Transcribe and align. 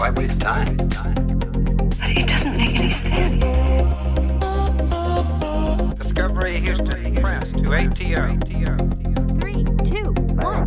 Why 0.00 0.10
waste 0.10 0.40
time? 0.40 0.76
But 0.76 2.10
it 2.16 2.26
doesn't 2.26 2.56
make 2.56 2.78
any 2.78 2.92
sense. 2.92 3.44
Discovery 5.98 6.60
Houston 6.60 7.14
Press 7.16 7.44
to 7.44 7.74
ATO. 7.74 8.38
Three, 9.40 9.64
two, 9.84 10.12
one. 10.40 10.64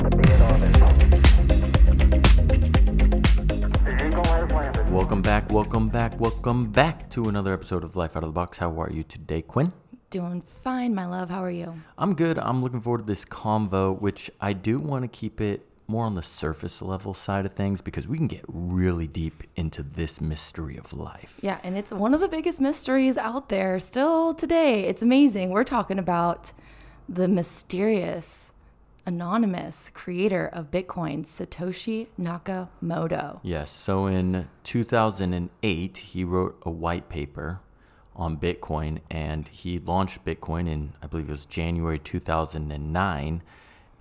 Welcome 4.92 5.22
back, 5.22 5.52
welcome 5.52 5.90
back, 5.90 6.20
welcome 6.20 6.72
back 6.72 7.10
to 7.12 7.28
another 7.28 7.54
episode 7.54 7.84
of 7.84 7.96
Life 7.96 8.16
Out 8.16 8.24
of 8.24 8.30
the 8.30 8.34
Box. 8.34 8.60
How 8.60 8.80
are 8.80 8.92
you 8.92 9.04
today, 9.04 9.42
Quinn? 9.42 9.74
Doing 10.12 10.42
fine, 10.42 10.94
my 10.94 11.08
love. 11.08 11.32
How 11.32 11.44
are 11.44 11.50
you? 11.50 11.82
I'm 11.98 12.14
good. 12.14 12.38
I'm 12.38 12.62
looking 12.62 12.82
forward 12.82 13.00
to 13.00 13.04
this 13.06 13.26
convo, 13.26 14.00
which 14.00 14.30
I 14.40 14.54
do 14.54 14.80
want 14.80 15.02
to 15.04 15.08
keep 15.08 15.42
it 15.42 15.68
more 15.88 16.06
on 16.06 16.16
the 16.16 16.22
surface 16.22 16.82
level 16.82 17.14
side 17.14 17.46
of 17.46 17.52
things 17.54 17.82
because 17.82 18.08
we 18.08 18.18
can 18.18 18.28
get 18.28 18.44
really 18.48 19.08
deep 19.08 19.44
into 19.56 19.84
this 19.84 20.22
mystery 20.22 20.78
of 20.78 20.94
life. 20.94 21.40
Yeah, 21.42 21.60
and 21.64 21.78
it's 21.78 21.92
one 21.92 22.14
of 22.14 22.20
the 22.20 22.28
biggest 22.28 22.62
mysteries 22.62 23.18
out 23.18 23.50
there 23.50 23.80
still 23.80 24.34
today. 24.34 24.86
It's 24.86 25.02
amazing. 25.02 25.50
We're 25.50 25.64
talking 25.64 26.00
about 26.00 26.54
the 27.08 27.28
mysterious, 27.28 28.54
anonymous 29.06 29.92
creator 29.94 30.50
of 30.52 30.72
Bitcoin, 30.72 31.26
Satoshi 31.26 32.08
Nakamoto. 32.20 33.40
Yes. 33.44 33.72
So 33.72 34.08
in 34.08 34.50
2008, 34.64 35.98
he 35.98 36.24
wrote 36.24 36.58
a 36.64 36.72
white 36.72 37.10
paper 37.10 37.60
on 38.16 38.38
Bitcoin 38.38 39.00
and 39.10 39.48
he 39.50 39.80
launched 39.80 40.24
Bitcoin 40.24 40.70
in, 40.70 40.94
I 41.02 41.08
believe 41.08 41.28
it 41.28 41.32
was 41.32 41.46
January 41.46 42.00
2009. 42.00 43.42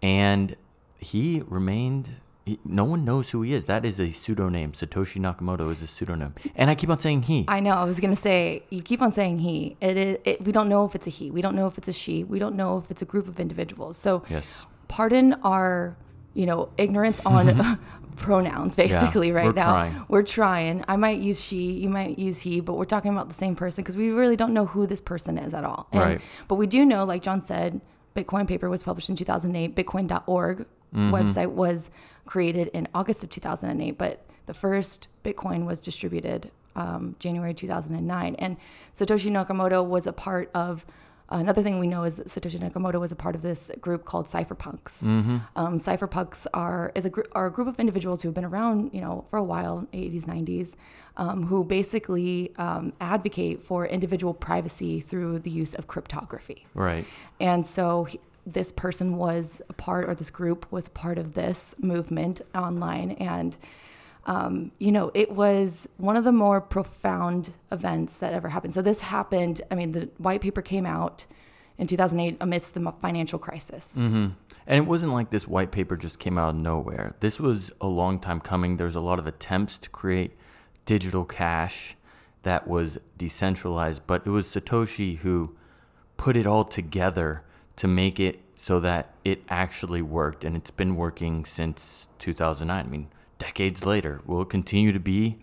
And 0.03 0.56
he 1.03 1.42
remained, 1.47 2.17
he, 2.45 2.58
no 2.64 2.84
one 2.84 3.05
knows 3.05 3.31
who 3.31 3.42
he 3.42 3.53
is. 3.53 3.67
That 3.67 3.84
is 3.84 4.00
a 4.00 4.11
pseudonym. 4.11 4.72
Satoshi 4.72 5.20
Nakamoto 5.20 5.70
is 5.70 5.83
a 5.83 5.86
pseudonym. 5.86 6.34
And 6.55 6.70
I 6.70 6.75
keep 6.75 6.91
on 6.91 6.98
saying 6.98 7.25
he. 7.25 7.44
I 7.48 7.61
know. 7.61 7.72
I 7.72 7.84
was 7.84 8.00
gonna 8.00 8.17
say 8.17 8.64
you 8.70 8.83
keep 8.83 9.03
on 9.03 9.12
saying 9.12 9.39
he. 9.39 9.77
It 9.81 9.97
is. 9.97 10.19
It, 10.25 10.44
we 10.44 10.53
don't 10.53 10.69
know 10.69 10.84
if 10.84 10.94
it's 10.94 11.06
a 11.06 11.11
he. 11.11 11.31
We 11.31 11.42
don't 11.42 11.55
know 11.55 11.67
if 11.67 11.78
it's 11.78 11.89
a 11.89 11.92
she. 11.92 12.25
We 12.25 12.39
don't 12.39 12.56
know 12.56 12.78
if 12.78 12.91
it's 12.91 13.03
a 13.03 13.05
group 13.05 13.28
of 13.28 13.39
individuals. 13.39 13.97
So 13.97 14.25
yes. 14.28 14.67
pardon 14.89 15.34
our, 15.42 15.97
you 16.34 16.47
know, 16.47 16.70
ignorance 16.78 17.25
on 17.27 17.78
pronouns. 18.16 18.75
Basically, 18.75 19.28
Yeah, 19.28 19.34
right 19.34 19.47
we're 19.47 19.53
now 19.53 19.72
trying. 19.72 20.05
we're 20.09 20.22
trying. 20.22 20.84
I 20.89 20.97
might 20.97 21.20
use 21.20 21.41
she. 21.41 21.72
You 21.72 21.89
might 21.89 22.19
use 22.19 22.41
he. 22.41 22.61
But 22.61 22.75
we're 22.75 22.84
talking 22.84 23.12
about 23.12 23.28
the 23.28 23.34
same 23.34 23.55
person 23.55 23.83
because 23.83 23.97
we 23.97 24.11
really 24.11 24.37
don't 24.37 24.55
know 24.55 24.66
who 24.66 24.87
this 24.87 25.00
person 25.00 25.39
is 25.39 25.55
at 25.55 25.64
all. 25.64 25.89
And, 25.92 26.00
Right. 26.00 26.20
But 26.48 26.56
we 26.56 26.66
do 26.66 26.84
know, 26.84 27.05
like 27.05 27.22
John 27.22 27.41
said, 27.41 27.81
Bitcoin 28.16 28.47
paper 28.47 28.69
was 28.69 28.83
published 28.83 29.09
in 29.09 29.16
2008. 29.16 29.75
Bitcoin.org 29.77 30.66
Mm-hmm. 30.95 31.15
website 31.15 31.51
was 31.51 31.91
created 32.27 32.69
in 32.69 32.89
August 32.95 33.25
of 33.25 33.31
2008, 33.31 33.98
but 33.98 34.25
the 34.47 34.55
first 34.55 35.09
Bitcoin 35.25 35.67
was 35.67 35.81
distributed 35.81 36.51
um, 36.77 37.17
January 37.19 37.55
2009. 37.55 38.34
And 38.37 38.57
Satoshi 38.95 39.31
Nakamoto 39.31 39.87
was 39.87 40.07
a 40.07 40.12
part 40.12 40.51
of. 40.55 40.84
Another 41.29 41.62
thing 41.62 41.79
we 41.79 41.87
know 41.87 42.05
is 42.05 42.17
that 42.17 42.27
Satoshi 42.27 42.59
Nakamoto 42.61 43.01
was 43.01 43.11
a 43.11 43.17
part 43.17 43.34
of 43.34 43.41
this 43.41 43.71
group 43.81 44.05
called 44.05 44.27
cypherpunks. 44.27 45.03
Um, 45.57 45.79
cypherpunks 45.79 46.47
are 46.53 46.93
is 46.95 47.06
a 47.06 47.11
gr- 47.11 47.23
are 47.33 47.47
a 47.47 47.51
group 47.51 47.69
of 47.69 47.81
individuals 47.81 48.21
who 48.21 48.29
have 48.29 48.34
been 48.34 48.45
around, 48.45 48.91
you 48.93 49.01
know, 49.01 49.25
for 49.31 49.39
a 49.39 49.43
while, 49.43 49.87
80s, 49.95 50.25
90s, 50.27 50.75
um, 51.17 51.45
who 51.47 51.65
basically 51.65 52.53
um, 52.59 52.93
advocate 53.00 53.62
for 53.62 53.87
individual 53.87 54.34
privacy 54.34 55.00
through 55.00 55.39
the 55.39 55.50
use 55.50 55.75
of 55.75 55.87
cryptography. 55.87 56.66
Right. 56.75 57.06
And 57.41 57.66
so 57.66 58.05
he, 58.05 58.21
this 58.47 58.72
person 58.72 59.16
was 59.16 59.62
a 59.69 59.72
part, 59.72 60.08
or 60.08 60.14
this 60.14 60.30
group 60.30 60.70
was 60.70 60.88
part 60.88 61.19
of 61.19 61.34
this 61.34 61.75
movement 61.78 62.41
online. 62.54 63.12
And, 63.12 63.56
um, 64.26 64.72
you 64.78 64.92
know, 64.92 65.10
it 65.14 65.32
was 65.32 65.88
one 65.97 66.16
of 66.16 66.25
the 66.25 66.32
more 66.32 66.60
profound 66.60 67.53
events 67.70 68.19
that 68.19 68.32
ever 68.32 68.48
happened. 68.48 68.75
So 68.75 68.82
this 68.82 69.03
happened, 69.03 69.62
I 69.70 69.75
mean, 69.75 69.92
the 69.92 70.10
white 70.19 70.41
paper 70.41 70.62
came 70.62 70.86
out 70.86 71.26
in 71.78 71.86
2008 71.86 72.36
amidst 72.41 72.75
the 72.75 72.92
financial 73.00 73.38
crisis. 73.38 73.94
And 74.66 74.76
it 74.84 74.86
wasn't 74.86 75.12
like 75.12 75.30
this 75.30 75.48
white 75.48 75.72
paper 75.72 75.97
just 75.97 76.19
came 76.19 76.38
out 76.38 76.50
of 76.50 76.56
nowhere. 76.56 77.14
This 77.20 77.41
was 77.41 77.72
a 77.80 77.88
long 77.88 78.20
time 78.20 78.41
coming. 78.41 78.76
There's 78.76 78.94
a 78.94 79.00
lot 79.00 79.19
of 79.19 79.26
attempts 79.26 79.78
to 79.78 79.91
create 79.91 80.36
digital 80.84 81.24
cash 81.24 81.97
that 82.42 82.66
was 82.66 82.98
decentralized, 83.19 84.03
but 84.06 84.26
it 84.26 84.30
was 84.30 84.47
Satoshi 84.47 85.19
who 85.19 85.56
put 86.16 86.36
it 86.36 86.47
all 86.47 86.64
together 86.64 87.42
to 87.77 87.88
make 87.88 88.21
it 88.21 88.41
so 88.55 88.78
that 88.81 89.15
it 89.25 89.43
actually 89.49 90.03
worked. 90.03 90.44
And 90.44 90.56
it's 90.56 90.71
been 90.71 90.97
working 90.97 91.44
since 91.44 92.09
2009. 92.19 92.84
I 92.84 92.88
mean, 92.88 93.09
decades 93.38 93.84
later. 93.87 94.21
Will 94.27 94.43
it 94.43 94.50
continue 94.50 94.93
to 94.93 95.00
be 95.00 95.38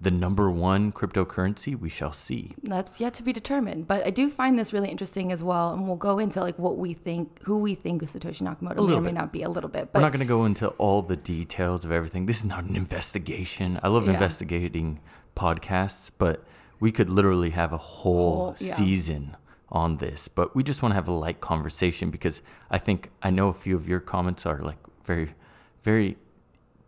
the 0.00 0.10
number 0.10 0.50
one 0.50 0.92
cryptocurrency? 0.92 1.78
We 1.78 1.88
shall 1.88 2.12
see. 2.12 2.54
That's 2.62 3.00
yet 3.00 3.14
to 3.14 3.22
be 3.22 3.32
determined. 3.32 3.88
But 3.88 4.06
I 4.06 4.10
do 4.10 4.30
find 4.30 4.58
this 4.58 4.72
really 4.72 4.90
interesting 4.90 5.32
as 5.32 5.42
well. 5.42 5.72
And 5.72 5.86
we'll 5.86 5.96
go 5.96 6.18
into 6.18 6.40
like 6.40 6.58
what 6.58 6.76
we 6.76 6.92
think, 6.94 7.42
who 7.42 7.58
we 7.58 7.74
think 7.74 8.02
is 8.02 8.14
Satoshi 8.14 8.42
Nakamoto 8.42 8.86
may 8.86 8.94
or 8.94 9.00
may 9.00 9.12
not 9.12 9.32
be 9.32 9.42
a 9.42 9.48
little 9.48 9.70
bit. 9.70 9.86
We're 9.86 9.90
But 9.94 10.00
not 10.00 10.12
going 10.12 10.20
to 10.20 10.26
go 10.26 10.44
into 10.44 10.68
all 10.70 11.02
the 11.02 11.16
details 11.16 11.84
of 11.84 11.90
everything. 11.92 12.26
This 12.26 12.38
is 12.38 12.44
not 12.44 12.64
an 12.64 12.76
investigation. 12.76 13.80
I 13.82 13.88
love 13.88 14.06
Yeah. 14.06 14.12
investigating 14.14 15.00
podcasts, 15.36 16.10
but 16.18 16.44
we 16.78 16.92
could 16.92 17.08
literally 17.08 17.50
have 17.50 17.72
a 17.72 17.78
whole 17.78 18.36
Whole- 18.36 18.56
yeah. 18.58 18.74
season 18.74 19.36
on 19.72 19.96
this. 19.96 20.28
But 20.28 20.54
we 20.54 20.62
just 20.62 20.82
want 20.82 20.92
to 20.92 20.94
have 20.96 21.08
a 21.08 21.12
light 21.12 21.40
conversation 21.40 22.10
because 22.10 22.40
I 22.70 22.78
think 22.78 23.10
I 23.22 23.30
know 23.30 23.48
a 23.48 23.52
few 23.52 23.74
of 23.74 23.88
your 23.88 23.98
comments 24.00 24.46
are 24.46 24.60
like 24.60 24.76
very, 25.04 25.30
very 25.82 26.16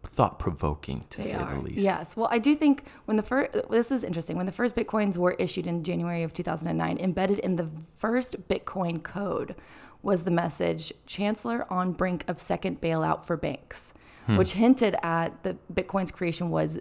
thought 0.04 0.38
provoking 0.38 1.06
to 1.10 1.18
They 1.22 1.24
say 1.30 1.36
are. 1.36 1.54
the 1.54 1.60
least. 1.62 1.78
Yes. 1.78 2.14
Well, 2.16 2.28
I 2.30 2.38
do 2.38 2.54
think 2.54 2.84
when 3.06 3.16
the 3.16 3.22
first, 3.22 3.52
this 3.70 3.90
is 3.90 4.04
interesting. 4.04 4.36
When 4.36 4.44
the 4.46 4.52
first 4.52 4.76
Bitcoins 4.76 5.16
were 5.16 5.32
issued 5.38 5.66
in 5.66 5.82
January 5.82 6.22
of 6.22 6.32
2009, 6.34 6.98
embedded 6.98 7.38
in 7.38 7.56
the 7.56 7.68
first 7.96 8.46
Bitcoin 8.46 9.02
code 9.02 9.54
was 10.02 10.24
the 10.24 10.30
message 10.30 10.92
Chancellor 11.06 11.66
on 11.72 11.92
brink 11.92 12.22
of 12.28 12.38
second 12.40 12.80
bailout 12.82 13.24
for 13.24 13.36
banks, 13.38 13.94
Hmm. 14.26 14.36
which 14.36 14.52
hinted 14.52 14.94
at 15.02 15.42
the 15.42 15.56
Bitcoin's 15.72 16.10
creation 16.10 16.50
was 16.50 16.78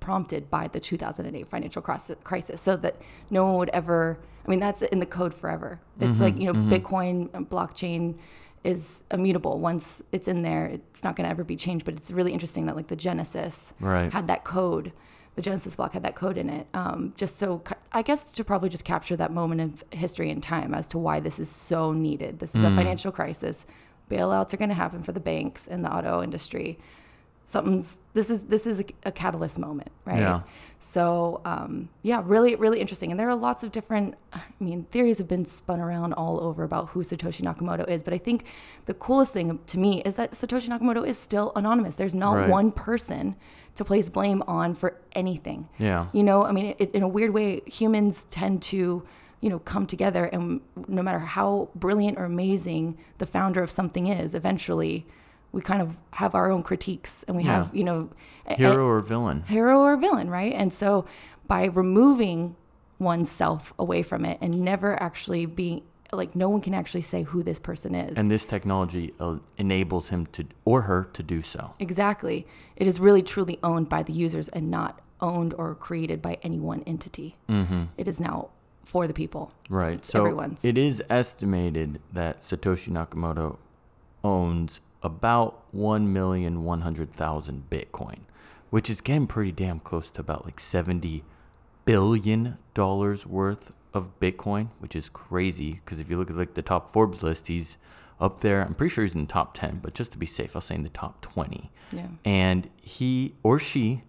prompted 0.00 0.48
by 0.48 0.68
the 0.68 0.78
2008 0.80 1.48
financial 1.48 1.82
crisis, 1.82 2.16
crisis 2.22 2.62
so 2.62 2.76
that 2.76 2.96
no 3.30 3.44
one 3.46 3.56
would 3.58 3.68
ever 3.70 4.18
i 4.48 4.50
mean 4.50 4.60
that's 4.60 4.80
in 4.82 4.98
the 4.98 5.06
code 5.06 5.34
forever. 5.34 5.78
It's 6.00 6.14
Mm-hmm, 6.14 6.22
like 6.22 6.36
you 6.40 6.46
know 6.52 6.54
bitcoin 6.54 7.28
uh, 7.34 7.40
blockchain 7.40 8.16
is 8.64 9.02
immutable. 9.12 9.58
Once 9.60 10.02
it's 10.10 10.26
in 10.26 10.42
there 10.42 10.66
it's 10.66 11.04
not 11.04 11.14
going 11.16 11.24
to 11.26 11.30
ever 11.30 11.44
be 11.44 11.54
changed 11.56 11.84
but 11.84 11.94
it's 11.94 12.10
really 12.10 12.32
interesting 12.32 12.66
that 12.66 12.74
like 12.76 12.88
the 12.88 12.96
genesis 12.96 13.74
Right. 13.78 14.12
had 14.12 14.26
that 14.28 14.42
code. 14.44 14.92
The 15.36 15.42
genesis 15.42 15.76
block 15.76 15.92
had 15.92 16.02
that 16.02 16.16
code 16.16 16.36
in 16.36 16.48
it. 16.50 16.66
Um, 16.74 17.12
just 17.16 17.36
so 17.36 17.62
i 17.92 18.02
guess 18.02 18.24
to 18.24 18.42
probably 18.42 18.68
just 18.68 18.84
capture 18.84 19.16
that 19.16 19.32
moment 19.32 19.60
of 19.60 19.84
history 19.92 20.30
and 20.30 20.42
time 20.42 20.74
as 20.74 20.88
to 20.88 20.98
why 20.98 21.20
this 21.20 21.38
is 21.38 21.48
so 21.48 21.92
needed. 21.92 22.38
This 22.40 22.54
is 22.56 22.62
Mm. 22.64 22.72
a 22.72 22.76
financial 22.76 23.12
crisis. 23.12 23.66
Bailouts 24.10 24.52
are 24.54 24.56
going 24.56 24.70
to 24.70 24.74
happen 24.74 25.02
for 25.02 25.12
the 25.12 25.20
banks 25.20 25.68
and 25.68 25.84
the 25.84 25.94
auto 25.94 26.22
industry 26.22 26.78
something's 27.52 27.98
this 28.12 28.28
is 28.28 28.42
this 28.44 28.66
is 28.66 28.80
a, 28.80 28.84
a 29.04 29.12
catalyst 29.12 29.58
moment 29.58 29.90
right 30.04 30.18
Yeah. 30.20 30.40
so 30.78 31.40
um, 31.46 31.88
yeah 32.02 32.20
really 32.24 32.54
really 32.56 32.78
interesting 32.78 33.10
and 33.10 33.18
there 33.18 33.28
are 33.28 33.34
lots 33.48 33.62
of 33.64 33.72
different 33.72 34.16
i 34.34 34.42
mean 34.60 34.84
theories 34.90 35.16
have 35.16 35.28
been 35.28 35.46
spun 35.46 35.80
around 35.80 36.12
all 36.12 36.38
over 36.40 36.62
about 36.62 36.90
who 36.90 37.00
satoshi 37.00 37.40
nakamoto 37.42 37.88
is 37.88 38.02
but 38.02 38.12
i 38.12 38.18
think 38.18 38.44
the 38.84 38.92
coolest 38.92 39.32
thing 39.32 39.58
to 39.66 39.78
me 39.78 40.02
is 40.02 40.16
that 40.16 40.32
satoshi 40.32 40.68
nakamoto 40.68 41.02
is 41.06 41.16
still 41.18 41.52
anonymous 41.56 41.96
there's 41.96 42.14
not 42.14 42.34
Right. 42.34 42.50
one 42.50 42.70
person 42.70 43.34
to 43.76 43.82
place 43.84 44.08
blame 44.10 44.42
on 44.46 44.74
for 44.74 44.90
anything 45.12 45.68
Yeah. 45.78 46.08
you 46.12 46.22
know 46.22 46.44
i 46.44 46.52
mean 46.52 46.74
it, 46.78 46.90
in 46.94 47.02
a 47.02 47.08
weird 47.08 47.32
way 47.32 47.62
humans 47.64 48.24
tend 48.24 48.60
to 48.74 48.80
you 49.40 49.48
know 49.48 49.58
come 49.60 49.86
together 49.86 50.24
and 50.26 50.60
no 50.86 51.02
matter 51.02 51.20
how 51.20 51.70
brilliant 51.74 52.18
or 52.18 52.24
amazing 52.24 52.98
the 53.18 53.26
founder 53.26 53.62
of 53.62 53.70
something 53.70 54.06
is 54.08 54.34
eventually 54.34 55.06
we 55.52 55.60
kind 55.62 55.80
of 55.82 55.96
have 56.12 56.34
our 56.34 56.50
own 56.50 56.62
critiques 56.62 57.22
and 57.24 57.36
we 57.36 57.44
Yeah. 57.44 57.64
have 57.64 57.74
you 57.74 57.84
know 57.84 58.10
a- 58.46 58.54
Hero 58.54 58.84
or 58.86 59.00
villain? 59.00 59.42
hero 59.46 59.80
or 59.80 59.96
villain, 59.96 60.28
right? 60.30 60.52
And 60.54 60.72
so 60.72 61.04
by 61.46 61.64
removing 61.66 62.56
oneself 62.98 63.72
away 63.78 64.02
from 64.02 64.24
it 64.24 64.38
and 64.40 64.60
never 64.60 65.00
actually 65.02 65.46
being 65.46 65.82
like 66.10 66.34
no 66.34 66.48
one 66.48 66.60
can 66.62 66.72
actually 66.74 67.02
say 67.02 67.22
who 67.22 67.42
this 67.42 67.58
person 67.58 67.94
is. 67.94 68.16
And 68.16 68.30
this 68.30 68.46
technology 68.46 69.12
uh, 69.20 69.36
enables 69.58 70.08
him 70.08 70.24
to 70.32 70.46
or 70.64 70.82
her 70.82 71.04
to 71.12 71.22
do 71.22 71.42
so. 71.42 71.74
exactly. 71.78 72.46
It 72.76 72.86
is 72.86 72.98
really 72.98 73.22
truly 73.22 73.58
owned 73.62 73.88
by 73.90 74.02
the 74.02 74.12
users 74.14 74.48
and 74.48 74.70
not 74.70 75.00
owned 75.20 75.52
or 75.58 75.74
created 75.74 76.22
by 76.22 76.38
any 76.42 76.58
one 76.58 76.82
entity. 76.86 77.36
Mm-hmm. 77.48 77.84
is 77.98 78.20
now 78.20 78.48
for 78.86 79.06
the 79.06 79.12
people. 79.12 79.52
Right. 79.68 80.04
So 80.04 80.20
everyone's. 80.20 80.64
it 80.64 80.78
is 80.78 81.02
estimated 81.10 82.00
that 82.12 82.40
Satoshi 82.40 82.88
Nakamoto 82.90 83.58
owns 84.24 84.80
about 85.02 85.72
1,100,000 85.74 87.62
Bitcoin, 87.70 88.18
which 88.70 88.90
is 88.90 89.00
getting 89.00 89.26
pretty 89.26 89.52
damn 89.52 89.80
close 89.80 90.10
to 90.10 90.20
about 90.20 90.44
like 90.44 90.60
70 90.60 91.24
billion 91.84 92.58
dollars 92.74 93.26
worth 93.26 93.72
of 93.94 94.18
Bitcoin, 94.20 94.68
which 94.78 94.94
is 94.94 95.08
crazy 95.08 95.80
because 95.84 96.00
if 96.00 96.10
you 96.10 96.18
look 96.18 96.30
at 96.30 96.36
like 96.36 96.54
the 96.54 96.62
top 96.62 96.92
Forbes 96.92 97.22
list, 97.22 97.46
he's 97.48 97.76
up 98.20 98.40
there. 98.40 98.62
I'm 98.62 98.74
pretty 98.74 98.92
sure 98.92 99.04
he's 99.04 99.14
in 99.14 99.22
the 99.22 99.32
top 99.32 99.54
10, 99.54 99.80
but 99.82 99.94
just 99.94 100.12
to 100.12 100.18
be 100.18 100.26
safe, 100.26 100.54
I'll 100.54 100.62
say 100.62 100.74
in 100.74 100.82
the 100.82 100.88
top 100.88 101.20
20. 101.20 101.70
Yeah. 101.92 102.08
And 102.24 102.68
he 102.76 103.34
or 103.42 103.58
she 103.58 104.02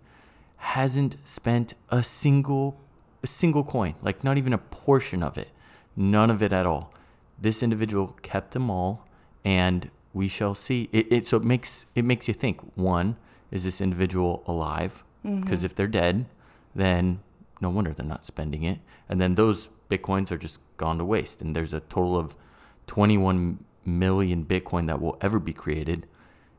hasn't 0.57 1.15
spent 1.23 1.73
a 1.89 2.03
single 2.03 2.79
a 3.21 3.27
single 3.27 3.63
coin, 3.63 3.95
like 4.01 4.23
not 4.23 4.37
even 4.37 4.53
a 4.53 4.57
portion 4.57 5.21
of 5.21 5.37
it. 5.37 5.49
None 5.95 6.29
of 6.29 6.41
it 6.41 6.53
at 6.53 6.65
all. 6.65 6.93
This 7.37 7.61
individual 7.61 8.17
kept 8.21 8.51
them 8.51 8.69
all 8.69 9.05
and 9.43 9.89
we 10.19 10.27
shall 10.27 10.53
see. 10.53 10.89
It, 10.91 11.07
it 11.09 11.25
so 11.25 11.37
it 11.37 11.45
makes 11.45 11.85
it 11.95 12.03
makes 12.03 12.27
you 12.27 12.33
think, 12.33 12.59
one, 12.75 13.15
is 13.51 13.63
this 13.63 13.79
individual 13.79 14.43
alive? 14.45 15.05
Mm-hmm. 15.25 15.39
Because 15.39 15.63
if 15.63 15.73
they're 15.73 15.87
dead, 15.87 16.25
then 16.75 17.21
no 17.61 17.69
wonder 17.69 17.93
they're 17.93 18.05
not 18.05 18.25
spending 18.25 18.63
it. 18.63 18.79
And 19.07 19.21
then 19.21 19.35
those 19.35 19.69
bitcoins 19.89 20.29
are 20.29 20.37
just 20.37 20.59
gone 20.75 20.97
to 20.97 21.05
waste. 21.05 21.41
And 21.41 21.55
there's 21.55 21.73
a 21.73 21.79
total 21.79 22.17
of 22.17 22.35
21 22.87 23.63
million 23.85 24.43
bitcoin 24.43 24.87
that 24.87 24.99
will 25.01 25.17
ever 25.21 25.39
be 25.39 25.53
created. 25.53 26.05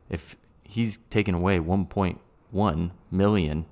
If 0.08 0.36
he's 0.64 0.98
taken 1.10 1.34
away 1.34 1.58
1.1 1.58 2.90
million, 3.10 3.66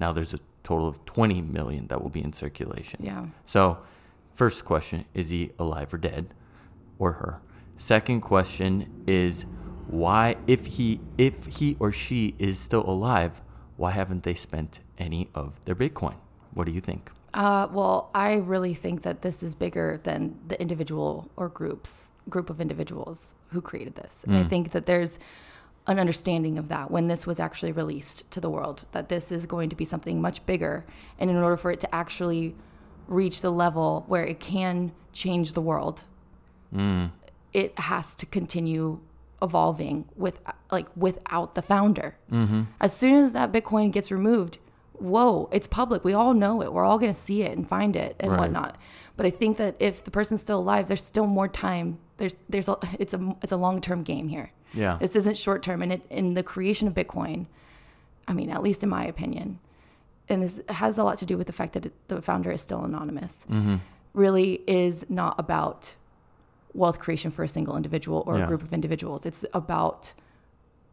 now 0.00 0.12
there's 0.12 0.34
a 0.34 0.40
total 0.64 0.88
of 0.88 1.04
20 1.04 1.42
million 1.42 1.86
that 1.86 2.02
will 2.02 2.10
be 2.10 2.24
in 2.24 2.32
circulation. 2.32 3.04
Yeah. 3.04 3.26
So, 3.46 3.78
first 4.32 4.64
question 4.64 5.04
is 5.14 5.30
he 5.30 5.52
alive 5.60 5.94
or 5.94 5.98
dead 5.98 6.34
or 6.98 7.12
her? 7.12 7.40
Second 7.78 8.20
question 8.20 9.04
is 9.06 9.46
why 9.86 10.36
if 10.46 10.66
he 10.66 11.00
if 11.16 11.46
he 11.46 11.76
or 11.78 11.92
she 11.92 12.34
is 12.38 12.58
still 12.58 12.84
alive, 12.88 13.40
why 13.76 13.92
haven't 13.92 14.24
they 14.24 14.34
spent 14.34 14.80
any 14.98 15.30
of 15.34 15.64
their 15.64 15.76
bitcoin? 15.76 16.16
What 16.52 16.64
do 16.64 16.72
you 16.72 16.80
think? 16.80 17.10
Uh, 17.32 17.68
well, 17.70 18.10
I 18.14 18.36
really 18.36 18.74
think 18.74 19.02
that 19.02 19.22
this 19.22 19.42
is 19.42 19.54
bigger 19.54 20.00
than 20.02 20.38
the 20.48 20.60
individual 20.60 21.30
or 21.36 21.48
groups 21.48 22.10
group 22.28 22.50
of 22.50 22.60
individuals 22.60 23.34
who 23.52 23.62
created 23.62 23.94
this. 23.94 24.24
And 24.24 24.36
I 24.36 24.44
think 24.44 24.72
that 24.72 24.86
there's 24.86 25.18
an 25.86 25.98
understanding 25.98 26.58
of 26.58 26.68
that 26.68 26.90
when 26.90 27.06
this 27.06 27.26
was 27.26 27.40
actually 27.40 27.72
released 27.72 28.30
to 28.32 28.40
the 28.40 28.50
world 28.50 28.84
that 28.92 29.08
this 29.08 29.32
is 29.32 29.46
going 29.46 29.70
to 29.70 29.76
be 29.76 29.86
something 29.86 30.20
much 30.20 30.44
bigger 30.44 30.84
and 31.18 31.30
in 31.30 31.36
order 31.36 31.56
for 31.56 31.70
it 31.70 31.80
to 31.80 31.94
actually 31.94 32.54
reach 33.06 33.40
the 33.40 33.50
level 33.50 34.04
where 34.08 34.26
it 34.26 34.38
can 34.38 34.92
change 35.14 35.54
the 35.54 35.62
world 35.62 36.04
it 37.52 37.78
has 37.78 38.14
to 38.16 38.26
continue 38.26 39.00
evolving 39.40 40.04
with 40.16 40.40
like 40.70 40.86
without 40.96 41.54
the 41.54 41.62
founder. 41.62 42.16
Mm-hmm. 42.30 42.62
As 42.80 42.92
soon 42.94 43.14
as 43.14 43.32
that 43.32 43.52
bitcoin 43.52 43.92
gets 43.92 44.10
removed 44.10 44.58
whoa 44.94 45.48
it's 45.52 45.68
public. 45.68 46.04
We 46.04 46.12
all 46.12 46.34
know 46.34 46.60
it. 46.60 46.72
We're 46.72 46.84
all 46.84 46.98
going 46.98 47.12
to 47.12 47.18
see 47.18 47.42
it 47.42 47.56
and 47.56 47.68
find 47.68 47.94
it 47.94 48.16
and 48.18 48.32
Right. 48.32 48.40
whatnot. 48.40 48.76
But 49.16 49.26
i 49.26 49.30
think 49.30 49.56
that 49.56 49.76
if 49.78 50.04
the 50.04 50.10
person's 50.10 50.40
still 50.40 50.58
alive 50.58 50.88
there's 50.88 51.04
still 51.04 51.26
more 51.26 51.48
time. 51.48 51.98
There's 52.16 52.34
there's 52.48 52.68
a 52.68 52.76
it's 52.98 53.14
a 53.14 53.36
it's 53.42 53.52
a 53.52 53.56
long-term 53.56 54.02
game 54.02 54.28
here. 54.28 54.50
Yeah. 54.74 54.98
this 55.00 55.16
isn't 55.16 55.38
short 55.38 55.62
term 55.62 55.80
and 55.82 55.92
it 55.92 56.02
in 56.10 56.34
the 56.34 56.42
creation 56.42 56.86
of 56.86 56.92
bitcoin 56.92 57.46
i 58.28 58.34
mean 58.34 58.50
at 58.50 58.62
least 58.62 58.82
in 58.82 58.90
my 58.90 59.02
opinion 59.06 59.60
and 60.28 60.42
this 60.42 60.60
has 60.68 60.98
a 60.98 61.04
lot 61.04 61.16
to 61.18 61.24
do 61.26 61.38
with 61.38 61.46
the 61.46 61.54
fact 61.54 61.72
that 61.72 61.86
it, 61.86 61.94
the 62.08 62.20
founder 62.20 62.50
is 62.50 62.60
still 62.60 62.84
anonymous 62.84 63.46
mm-hmm. 63.48 63.76
really 64.12 64.60
is 64.66 65.06
not 65.08 65.34
about 65.38 65.94
wealth 66.74 66.98
creation 66.98 67.30
for 67.30 67.42
a 67.42 67.48
single 67.48 67.76
individual 67.76 68.22
or 68.26 68.38
Yeah. 68.38 68.44
a 68.44 68.46
group 68.46 68.62
of 68.62 68.72
individuals. 68.72 69.26
It's 69.26 69.44
about 69.52 70.12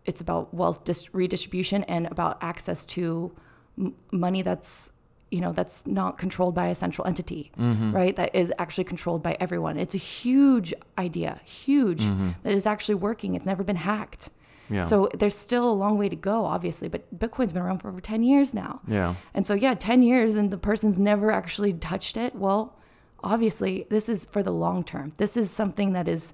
it's 0.06 0.22
about 0.22 0.54
wealth 0.54 0.84
dis- 0.84 1.14
redistribution 1.16 1.84
and 1.86 2.06
about 2.12 2.38
access 2.42 2.86
to 2.86 3.32
m- 3.78 3.96
money 4.12 4.44
that's 4.44 4.92
you 5.32 5.42
know 5.42 5.52
that's 5.52 5.88
not 5.88 6.20
controlled 6.20 6.54
by 6.54 6.68
a 6.68 6.76
central 6.76 7.08
entity 7.08 7.52
mm-hmm. 7.58 7.92
right? 7.92 8.16
That 8.16 8.34
is 8.36 8.54
actually 8.60 8.84
controlled 8.84 9.24
by 9.24 9.36
everyone. 9.40 9.78
It's 9.78 9.96
a 9.96 10.00
huge 10.00 10.74
idea 10.98 11.42
huge 11.44 12.04
mm-hmm. 12.04 12.30
that 12.44 12.54
is 12.54 12.66
actually 12.66 12.96
working. 12.96 13.36
It's 13.36 13.46
never 13.46 13.64
been 13.64 13.76
hacked. 13.78 14.30
Yeah. 14.68 14.82
so 14.82 15.10
there's 15.14 15.36
still 15.36 15.70
a 15.70 15.78
long 15.84 15.96
way 15.96 16.10
to 16.10 16.16
go 16.16 16.44
obviously 16.46 16.88
but 16.88 17.02
bitcoin's 17.16 17.54
been 17.54 17.62
around 17.62 17.80
for 17.80 17.88
over 17.90 18.02
10 18.02 18.24
years 18.24 18.52
now. 18.54 18.82
Yeah. 18.88 19.14
and 19.36 19.46
so 19.46 19.54
yeah 19.54 19.76
10 19.76 20.02
years 20.02 20.36
and 20.36 20.50
the 20.50 20.58
person's 20.58 20.98
never 20.98 21.32
actually 21.32 21.72
touched 21.74 22.18
it 22.18 22.34
well 22.34 22.76
obviously 23.26 23.88
this 23.90 24.08
is 24.08 24.24
for 24.26 24.42
the 24.44 24.52
long 24.52 24.84
term. 24.84 25.14
This 25.18 25.36
is 25.36 25.52
something 25.52 25.94
that 25.94 26.08
is 26.08 26.34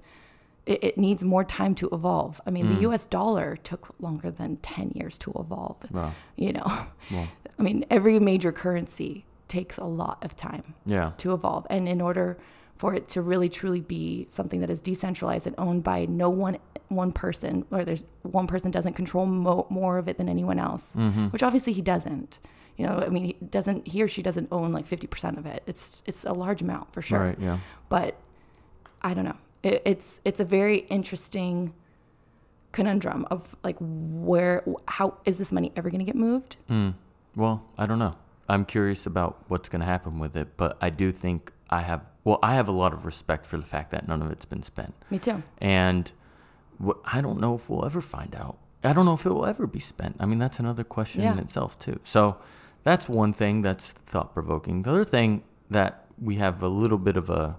it, 0.64 0.84
it 0.84 0.98
needs 0.98 1.24
more 1.24 1.42
time 1.42 1.74
to 1.76 1.88
evolve. 1.90 2.40
I 2.46 2.50
mean 2.50 2.68
the 2.68 2.86
mm. 2.86 2.94
us 2.94 3.06
dollar 3.06 3.56
took 3.56 3.94
longer 3.98 4.30
than 4.30 4.58
10 4.58 4.92
years 4.94 5.18
to 5.18 5.32
evolve 5.36 5.78
Wow. 5.90 6.12
you 6.36 6.52
know? 6.52 6.64
I 7.58 7.62
mean 7.62 7.84
every 7.90 8.20
major 8.20 8.52
currency 8.52 9.24
takes 9.48 9.76
a 9.78 9.84
lot 9.84 10.22
of 10.24 10.36
time 10.36 10.74
Yeah. 10.86 11.12
to 11.18 11.32
evolve. 11.32 11.66
And 11.68 11.88
in 11.88 12.00
order 12.00 12.38
for 12.76 12.94
it 12.94 13.08
to 13.08 13.22
really 13.22 13.48
truly 13.48 13.80
be 13.80 14.26
something 14.28 14.60
that 14.60 14.70
is 14.70 14.80
decentralized 14.80 15.46
and 15.46 15.54
owned 15.58 15.82
by 15.82 16.06
no 16.06 16.30
one 16.30 16.58
one 16.88 17.12
person 17.12 17.64
or 17.70 17.84
there's 17.84 18.04
one 18.22 18.46
person 18.46 18.70
doesn't 18.70 18.92
control 18.92 19.24
mo- 19.24 19.66
more 19.70 19.98
of 19.98 20.08
it 20.08 20.18
than 20.18 20.28
anyone 20.28 20.58
else 20.58 20.94
mm-hmm. 20.94 21.26
which 21.28 21.42
obviously 21.42 21.72
he 21.72 21.80
doesn't 21.80 22.38
you 22.82 22.88
know 22.88 22.96
i 23.06 23.08
mean 23.08 23.24
he 23.24 23.32
doesn't 23.56 23.86
he 23.86 24.02
or 24.02 24.08
she 24.08 24.22
doesn't 24.22 24.48
own 24.50 24.72
like 24.72 24.86
50% 24.88 25.38
of 25.38 25.46
it 25.46 25.62
it's 25.66 26.02
it's 26.06 26.24
a 26.24 26.32
large 26.32 26.60
amount 26.62 26.92
for 26.94 27.00
sure 27.02 27.20
Right. 27.28 27.38
Yeah. 27.48 27.58
but 27.88 28.16
I 29.08 29.14
don't 29.14 29.24
know. 29.30 29.38
It, 29.62 29.82
it's 29.84 30.20
it's 30.24 30.40
a 30.40 30.44
very 30.44 30.78
interesting 30.98 31.72
conundrum 32.72 33.26
of 33.30 33.54
like 33.62 33.76
where 33.80 34.64
how 34.88 35.14
is 35.24 35.38
this 35.38 35.52
money 35.52 35.72
ever 35.76 35.90
going 35.90 35.98
to 35.98 36.04
get 36.04 36.14
moved? 36.14 36.56
Hmm. 36.68 36.90
Well, 37.34 37.64
I 37.76 37.86
don't 37.86 37.98
know. 37.98 38.16
I'm 38.48 38.64
curious 38.64 39.06
about 39.06 39.42
what's 39.48 39.68
going 39.68 39.80
to 39.80 39.86
happen 39.86 40.18
with 40.18 40.36
it, 40.36 40.56
but 40.56 40.76
I 40.80 40.90
do 40.90 41.12
think 41.12 41.52
I 41.70 41.80
have. 41.82 42.06
Well, 42.24 42.38
I 42.42 42.54
have 42.54 42.68
a 42.68 42.72
lot 42.72 42.92
of 42.92 43.04
respect 43.04 43.46
for 43.46 43.56
the 43.56 43.66
fact 43.66 43.90
that 43.90 44.06
none 44.06 44.22
of 44.22 44.30
it's 44.30 44.44
been 44.44 44.62
spent, 44.62 44.94
Me 45.10 45.18
too. 45.18 45.42
and 45.58 46.12
wh- 46.84 47.00
I 47.04 47.20
don't 47.20 47.40
know 47.40 47.54
if 47.54 47.68
we'll 47.68 47.84
ever 47.84 48.00
find 48.00 48.34
out. 48.36 48.58
I 48.84 48.92
don't 48.92 49.04
know 49.04 49.14
if 49.14 49.26
it 49.26 49.30
will 49.30 49.46
ever 49.46 49.66
be 49.66 49.80
spent. 49.80 50.16
I 50.20 50.26
mean, 50.26 50.38
that's 50.38 50.58
another 50.60 50.84
question 50.84 51.22
in 51.22 51.38
itself 51.38 51.78
too. 51.78 51.98
So 52.04 52.36
that's 52.84 53.08
one 53.08 53.32
thing 53.32 53.62
that's 53.62 53.90
thought 53.90 54.34
provoking. 54.34 54.82
The 54.82 54.90
other 54.90 55.04
thing 55.04 55.44
that 55.70 56.06
we 56.20 56.36
have 56.36 56.62
a 56.62 56.68
little 56.68 56.98
bit 56.98 57.16
of 57.16 57.30
a 57.30 57.58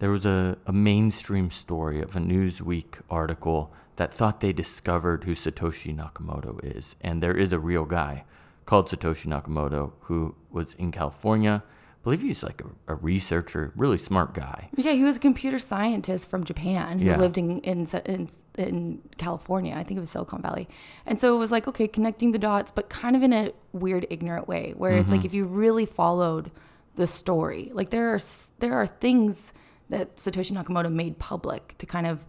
there 0.00 0.10
was 0.10 0.24
a, 0.24 0.56
a 0.66 0.72
mainstream 0.72 1.50
story 1.50 2.00
of 2.00 2.16
a 2.16 2.20
Newsweek 2.20 3.02
article 3.10 3.70
that 3.96 4.14
thought 4.14 4.40
they 4.40 4.52
discovered 4.52 5.24
who 5.24 5.34
Satoshi 5.34 5.94
Nakamoto 5.94 6.58
is. 6.64 6.96
And 7.02 7.22
there 7.22 7.36
is 7.36 7.52
a 7.52 7.58
real 7.58 7.84
guy 7.84 8.24
called 8.64 8.88
Satoshi 8.88 9.26
Nakamoto 9.26 9.92
who 10.02 10.36
was 10.50 10.72
in 10.74 10.90
California. 10.90 11.62
I 12.00 12.02
believe 12.04 12.22
he's 12.22 12.42
like 12.42 12.62
a, 12.62 12.92
a 12.92 12.96
researcher, 12.96 13.72
really 13.76 13.98
smart 13.98 14.32
guy. 14.32 14.70
Yeah, 14.74 14.92
he 14.92 15.04
was 15.04 15.18
a 15.18 15.20
computer 15.20 15.58
scientist 15.58 16.30
from 16.30 16.44
Japan 16.44 16.98
who 16.98 17.04
Yeah. 17.06 17.18
lived 17.18 17.36
in, 17.36 17.58
in 17.60 17.86
in 18.06 18.28
in 18.56 19.02
California. 19.18 19.74
I 19.76 19.82
think 19.84 19.98
it 19.98 20.00
was 20.00 20.10
Silicon 20.10 20.40
Valley. 20.40 20.66
And 21.04 21.20
so 21.20 21.34
it 21.34 21.38
was 21.38 21.50
like 21.50 21.68
okay, 21.68 21.86
connecting 21.86 22.30
the 22.32 22.38
dots, 22.38 22.70
but 22.70 22.88
kind 22.88 23.16
of 23.16 23.22
in 23.22 23.32
a 23.34 23.52
weird, 23.72 24.06
ignorant 24.08 24.48
way, 24.48 24.72
where 24.76 24.92
it's 24.92 25.06
Mm-hmm. 25.10 25.16
like 25.16 25.24
if 25.26 25.34
you 25.34 25.44
really 25.44 25.84
followed 25.84 26.50
the 26.94 27.06
story, 27.06 27.70
like 27.74 27.90
there 27.90 28.14
are 28.14 28.20
there 28.60 28.72
are 28.74 28.86
things 28.86 29.52
that 29.90 30.16
Satoshi 30.16 30.52
Nakamoto 30.52 30.90
made 30.90 31.18
public 31.18 31.74
to 31.78 31.84
kind 31.84 32.06
of, 32.06 32.24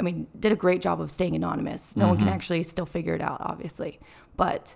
I 0.00 0.02
mean, 0.02 0.26
did 0.38 0.50
a 0.50 0.56
great 0.56 0.80
job 0.82 1.00
of 1.00 1.10
staying 1.12 1.36
anonymous. 1.36 1.94
No 1.96 2.08
one 2.08 2.16
Mm-hmm. 2.16 2.26
can 2.26 2.34
actually 2.34 2.62
still 2.64 2.86
figure 2.86 3.14
it 3.14 3.20
out, 3.22 3.36
obviously, 3.40 4.00
but 4.36 4.74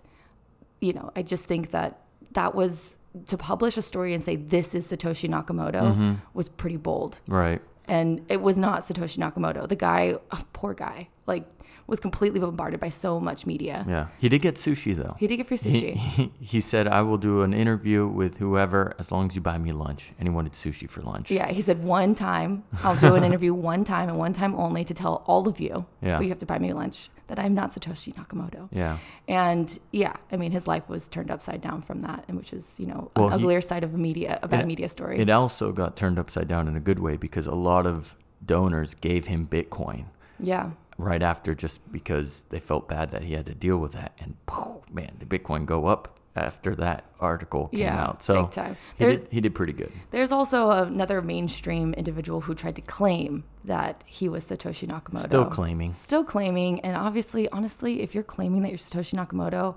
you 0.81 0.93
know, 0.93 1.11
I 1.17 1.23
just 1.23 1.47
think 1.47 1.73
that 1.73 2.00
that 2.33 2.55
was 2.55 2.99
to 3.26 3.37
publish 3.37 3.76
a 3.76 3.82
story 3.82 4.14
and 4.14 4.23
say 4.23 4.37
this 4.37 4.75
is 4.75 4.90
Satoshi 4.90 5.28
Nakamoto 5.28 5.80
Mm-hmm. 5.82 6.12
was 6.35 6.49
pretty 6.49 6.76
bold. 6.76 7.18
Right. 7.26 7.61
And 7.88 8.20
it 8.28 8.42
was 8.42 8.58
not 8.58 8.80
Satoshi 8.82 9.18
Nakamoto. 9.18 9.68
The 9.68 9.76
guy, 9.76 10.14
oh, 10.32 10.42
poor 10.52 10.75
guy, 10.75 11.08
like 11.26 11.44
was 11.88 12.00
completely 12.00 12.40
bombarded 12.40 12.80
by 12.80 12.88
so 12.88 13.20
much 13.20 13.46
media. 13.46 13.85
Yeah. 13.88 14.08
He 14.18 14.28
did 14.28 14.42
get 14.42 14.56
sushi 14.56 14.92
though. 14.96 15.14
He 15.20 15.28
did 15.28 15.37
get 15.37 15.46
free 15.46 15.56
He, 15.56 15.70
sushi. 15.70 15.96
he, 16.16 16.32
he 16.40 16.61
said, 16.61 16.88
I 16.88 17.02
will 17.02 17.16
do 17.16 17.42
an 17.42 17.54
interview 17.54 18.08
with 18.08 18.38
whoever 18.38 18.92
as 18.99 19.12
long 19.12 19.28
as 19.28 19.37
you 19.37 19.40
buy 19.40 19.56
me 19.58 19.70
lunch. 19.70 20.12
And 20.18 20.26
he 20.28 20.35
wanted 20.35 20.52
sushi 20.54 20.90
for 20.90 21.00
lunch. 21.02 21.30
yeah, 21.30 21.46
he 21.52 21.62
said 21.62 21.85
one 21.85 22.16
time 22.16 22.64
I'll 22.82 22.96
do 22.96 23.14
an 23.14 23.23
interview 23.30 23.54
one 23.54 23.85
time 23.85 24.08
and 24.08 24.18
one 24.18 24.32
time 24.32 24.56
only 24.56 24.85
to 24.85 24.92
tell 24.94 25.23
all 25.26 25.46
of 25.46 25.61
you, 25.61 25.87
Yeah. 26.02 26.16
but 26.16 26.25
you 26.25 26.30
have 26.30 26.40
to 26.40 26.46
buy 26.46 26.58
me 26.58 26.73
lunch 26.73 27.08
that 27.28 27.38
I'm 27.38 27.54
not 27.54 27.71
Satoshi 27.71 28.14
Nakamoto. 28.14 28.68
Yeah. 28.73 28.99
And 29.28 29.78
yeah, 29.92 30.14
I 30.33 30.37
mean 30.37 30.52
his 30.52 30.66
life 30.66 30.88
was 30.88 31.09
turned 31.09 31.30
upside 31.30 31.61
down 31.61 31.83
from 31.83 32.02
that, 32.02 32.25
and 32.28 32.37
which 32.37 32.52
is 32.52 32.78
you 32.78 32.87
know 32.87 33.11
Well, 33.16 33.26
an 33.26 33.33
he- 33.33 33.45
uglier 33.45 33.61
side 33.61 33.85
of 33.85 33.95
a 33.95 33.99
media, 33.99 34.38
a 34.42 34.49
bad 34.49 34.61
It- 34.61 34.66
media 34.66 34.88
story. 34.88 35.18
It 35.18 35.28
also 35.30 35.73
got 35.73 35.97
turned 35.97 36.18
upside 36.18 36.49
down 36.49 36.68
in 36.68 36.76
a 36.76 36.80
good 36.80 36.99
way 37.00 37.16
because 37.16 37.47
a 37.47 37.54
lot 37.54 37.87
of 37.87 38.14
donors 38.45 38.95
gave 38.95 39.26
him 39.26 39.47
Bitcoin 39.47 40.04
yeah, 40.38 40.71
right 40.99 41.23
after 41.23 41.54
just 41.54 41.80
because 41.90 42.45
they 42.50 42.61
felt 42.61 42.87
bad 42.88 43.11
that 43.11 43.23
he 43.23 43.33
had 43.33 43.47
to 43.47 43.54
deal 43.54 43.78
with 43.78 43.92
that. 43.92 44.12
And 44.21 44.37
poof, 44.47 44.88
man, 44.92 45.16
did 45.18 45.28
Bitcoin 45.28 45.66
go 45.66 45.87
up 45.87 46.18
after 46.37 46.75
that 46.76 47.05
article 47.21 47.69
came 47.69 47.81
Yeah, 47.81 48.02
out. 48.02 48.23
So 48.23 48.45
big 48.45 48.52
time. 48.52 48.76
He, 48.97 49.05
There- 49.05 49.11
did, 49.12 49.28
he 49.31 49.40
did 49.40 49.55
pretty 49.55 49.73
good. 49.73 49.93
There's 50.11 50.33
also 50.33 50.71
another 50.71 51.23
mainstream 51.23 51.95
individual 51.95 52.43
who 52.43 52.55
tried 52.55 52.76
to 52.76 52.83
claim 52.83 53.45
that 53.64 54.05
he 54.07 54.28
was 54.28 54.45
Satoshi 54.45 54.87
Nakamoto. 54.88 55.21
Still 55.25 55.47
claiming. 55.47 55.95
Still 55.95 56.25
claiming, 56.25 56.81
and 56.81 56.97
obviously, 56.97 57.49
honestly, 57.50 58.02
if 58.02 58.14
you're 58.14 58.25
claiming 58.25 58.62
that 58.62 58.69
you're 58.69 58.78
Satoshi 58.78 59.14
Nakamoto, 59.14 59.76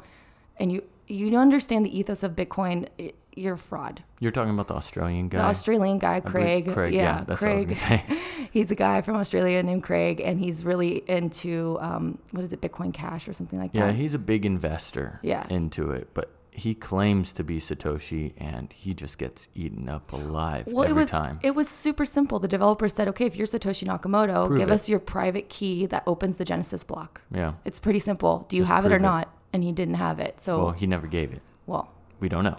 and 0.58 0.72
you 0.72 0.84
you 1.08 1.36
understand 1.38 1.86
the 1.86 1.98
ethos 1.98 2.22
of 2.22 2.34
Bitcoin, 2.34 2.88
it, 3.00 3.16
you're 3.36 3.56
a 3.56 3.58
fraud. 3.58 4.04
You're 4.20 4.32
talking 4.32 4.54
about 4.54 4.68
the 4.68 4.75
Australian 4.75 5.30
guy. 5.30 5.39
The 5.39 5.46
Australian 5.46 5.98
guy, 5.98 6.20
Craig. 6.20 6.72
Craig, 6.72 6.94
yeah, 6.94 7.20
yeah, 7.20 7.24
that's 7.24 7.42
what 7.42 7.51
I 7.51 7.63
was 7.66 7.84
Craig. 7.84 8.01
he's 8.51 8.70
a 8.70 8.75
guy 8.75 9.01
from 9.01 9.16
Australia 9.16 9.63
named 9.63 9.84
Craig, 9.84 10.22
and 10.24 10.39
he's 10.39 10.66
really 10.66 11.04
into 11.10 11.78
um, 11.82 12.20
what 12.32 12.44
is 12.44 12.54
it, 12.54 12.62
Bitcoin 12.62 12.94
Cash 12.94 13.28
or 13.28 13.34
something 13.34 13.58
like 13.60 13.72
yeah, 13.74 13.88
that. 13.88 13.94
Yeah, 13.94 13.98
he's 13.98 14.13
a 14.13 14.20
big 14.20 14.46
investor 14.46 15.20
Yeah. 15.24 15.48
into 15.50 15.92
it, 15.92 16.10
but 16.13 16.32
he 16.60 16.74
claims 16.75 17.34
to 17.34 17.44
be 17.44 17.58
Satoshi, 17.60 18.34
and 18.38 18.72
he 18.74 18.94
just 18.94 19.18
gets 19.18 19.48
eaten 19.56 19.89
up 19.89 20.12
alive 20.13 20.68
well, 20.68 20.84
every 20.84 20.92
it 20.92 20.96
was 21.04 21.12
time. 21.12 21.39
it 21.42 21.56
was 21.56 21.68
super 21.68 22.06
simple. 22.06 22.38
The 22.39 22.48
developer 22.48 22.88
said, 22.89 23.08
"Okay, 23.10 23.25
if 23.25 23.36
you're 23.36 23.48
Satoshi 23.48 23.86
Nakamoto, 23.88 24.48
Prove 24.48 24.60
give 24.60 24.70
it. 24.70 24.74
us 24.74 24.88
your 24.89 25.00
private 25.00 25.50
key 25.50 25.86
that 25.88 26.04
opens 26.06 26.38
the 26.38 26.46
Genesis 26.46 26.84
block." 26.84 27.22
yeah. 27.34 27.54
It's 27.66 27.80
pretty 27.80 28.00
simple. 28.00 28.46
Do 28.50 28.56
you 28.58 28.63
Just 28.63 28.72
have 28.72 28.86
it 28.86 28.89
or 28.89 29.00
prove 29.00 29.01
it. 29.01 29.13
not? 29.13 29.34
And 29.54 29.63
he 29.63 29.72
didn't 29.72 29.96
have 29.96 30.20
it. 30.20 30.39
So, 30.39 30.51
Well, 30.66 30.72
he 30.72 30.86
never 30.86 31.08
gave 31.08 31.34
it. 31.34 31.42
Well. 31.66 31.89
We 32.20 32.30
don't 32.30 32.44
know. 32.44 32.58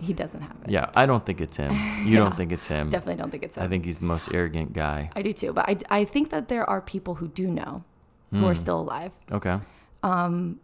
he 0.00 0.12
doesn't 0.12 0.40
have 0.42 0.56
it. 0.64 0.70
Yeah, 0.70 0.90
I 0.96 1.06
don't 1.06 1.24
think 1.24 1.40
it's 1.40 1.56
him. 1.56 1.70
You 2.04 2.14
Yeah. 2.14 2.18
don't 2.24 2.36
think 2.36 2.50
it's 2.52 2.66
him. 2.66 2.90
Definitely 2.90 3.20
don't 3.22 3.30
think 3.30 3.44
it's 3.44 3.56
him. 3.56 3.62
I 3.64 3.68
think 3.68 3.84
he's 3.84 3.98
the 4.00 4.06
most 4.06 4.28
arrogant 4.34 4.72
guy. 4.72 5.08
I 5.14 5.22
do 5.22 5.32
too. 5.32 5.52
But 5.52 5.64
I, 5.68 6.00
I 6.00 6.04
think 6.04 6.30
that 6.30 6.48
there 6.48 6.68
are 6.68 6.80
people 6.80 7.14
who 7.20 7.28
do 7.28 7.46
know 7.60 7.84
who 8.32 8.38
Hmm. 8.40 8.44
are 8.46 8.54
still 8.56 8.80
alive. 8.80 9.12
Okay. 9.30 9.56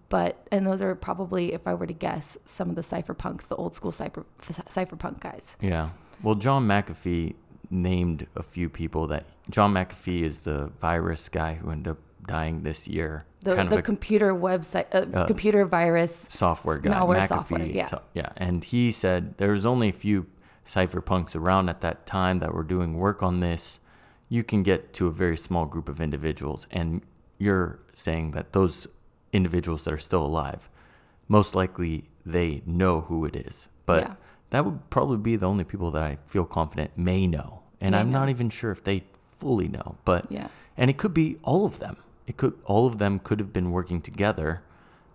But, 0.09 0.47
and 0.53 0.67
those 0.67 0.83
are 0.83 0.95
probably, 0.95 1.53
if 1.53 1.67
I 1.67 1.75
were 1.75 1.87
to 1.87 1.93
guess, 1.95 2.37
some 2.45 2.69
of 2.69 2.77
the 2.77 2.83
cypherpunks, 2.83 3.49
the 3.49 3.57
old 3.57 3.75
school 3.75 3.93
cypher, 3.93 4.25
cypherpunk 4.41 5.21
guys. 5.21 5.57
Yeah. 5.61 5.91
Well, 6.23 6.35
John 6.35 6.67
McAfee 6.67 7.35
named 7.71 8.27
a 8.37 8.43
few 8.43 8.69
people 8.69 9.07
that 9.07 9.27
John 9.49 9.73
McAfee 9.73 10.23
is 10.23 10.41
the 10.41 10.67
virus 10.81 11.29
guy 11.29 11.55
who 11.55 11.71
ended 11.71 11.93
up 11.93 11.99
dying 12.27 12.63
this 12.65 12.87
year. 12.89 13.25
The, 13.43 13.55
kind 13.57 13.71
the 13.71 13.77
of 13.77 13.81
a 13.81 13.83
computer 13.83 14.33
website, 14.35 14.87
uh, 14.93 15.07
Uh, 15.17 15.27
computer 15.27 15.65
virus. 15.65 16.27
software 16.29 16.79
guy. 16.79 16.91
malware 16.93 17.21
McAfee. 17.21 17.29
software, 17.29 17.65
yeah. 17.65 17.87
so- 17.87 18.03
yeah. 18.13 18.31
And 18.37 18.65
he 18.65 18.93
said 18.93 19.39
there 19.39 19.53
was 19.53 19.65
only 19.65 19.89
a 19.89 19.93
few 19.93 20.27
cypherpunks 20.69 21.35
around 21.35 21.69
at 21.69 21.81
that 21.81 22.05
time 22.07 22.41
that 22.41 22.53
were 22.53 22.63
doing 22.65 22.99
work 22.99 23.23
on 23.23 23.39
this. 23.39 23.79
You 24.29 24.45
can 24.45 24.63
get 24.63 24.93
to 24.95 25.07
a 25.07 25.11
very 25.11 25.37
small 25.37 25.65
group 25.65 25.89
of 25.89 26.01
individuals, 26.01 26.67
and 26.71 27.03
you're 27.39 27.79
saying 27.95 28.33
that 28.33 28.53
those 28.53 28.87
individuals 29.33 29.85
that 29.85 29.95
are 29.95 29.99
still 29.99 30.25
alive, 30.25 30.69
most 31.29 31.55
likely 31.55 32.09
they 32.27 32.63
know 32.67 33.03
who 33.03 33.25
it 33.25 33.37
is. 33.37 33.69
But 33.87 34.03
Yeah. 34.03 34.15
that 34.51 34.65
would 34.65 34.91
probably 34.91 35.17
be 35.19 35.37
the 35.37 35.47
only 35.49 35.65
people 35.65 35.91
that 35.93 36.03
I 36.03 36.19
feel 36.25 36.45
confident 36.45 36.97
may 36.97 37.27
know. 37.27 37.63
And 37.81 37.93
May 37.93 37.99
I'm 38.01 38.11
know. 38.11 38.21
not 38.21 38.29
even 38.29 38.51
sure 38.51 38.71
if 38.71 38.83
they 38.85 39.05
fully 39.39 39.69
know. 39.69 39.97
But 40.05 40.31
Yeah. 40.31 40.49
and 40.77 40.91
it 40.91 40.99
could 40.99 41.15
be 41.15 41.39
all 41.43 41.65
of 41.65 41.79
them. 41.79 41.97
It 42.27 42.37
could 42.37 42.55
all 42.65 42.87
of 42.87 42.99
them 42.99 43.19
could 43.19 43.39
have 43.41 43.53
been 43.53 43.71
working 43.71 44.01
together 44.01 44.63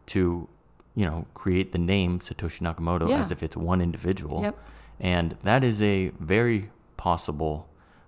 to, 0.07 0.47
you 0.95 1.05
know, 1.05 1.25
create 1.33 1.71
the 1.71 1.77
name 1.77 2.19
Satoshi 2.19 2.61
Nakamoto 2.61 3.07
Yeah. 3.09 3.19
as 3.19 3.31
if 3.31 3.43
it's 3.43 3.55
one 3.57 3.81
individual. 3.81 4.41
Yep. 4.41 4.57
And 4.99 5.31
that 5.43 5.63
is 5.63 5.81
a 5.81 6.09
very 6.19 6.71
possible 6.97 7.67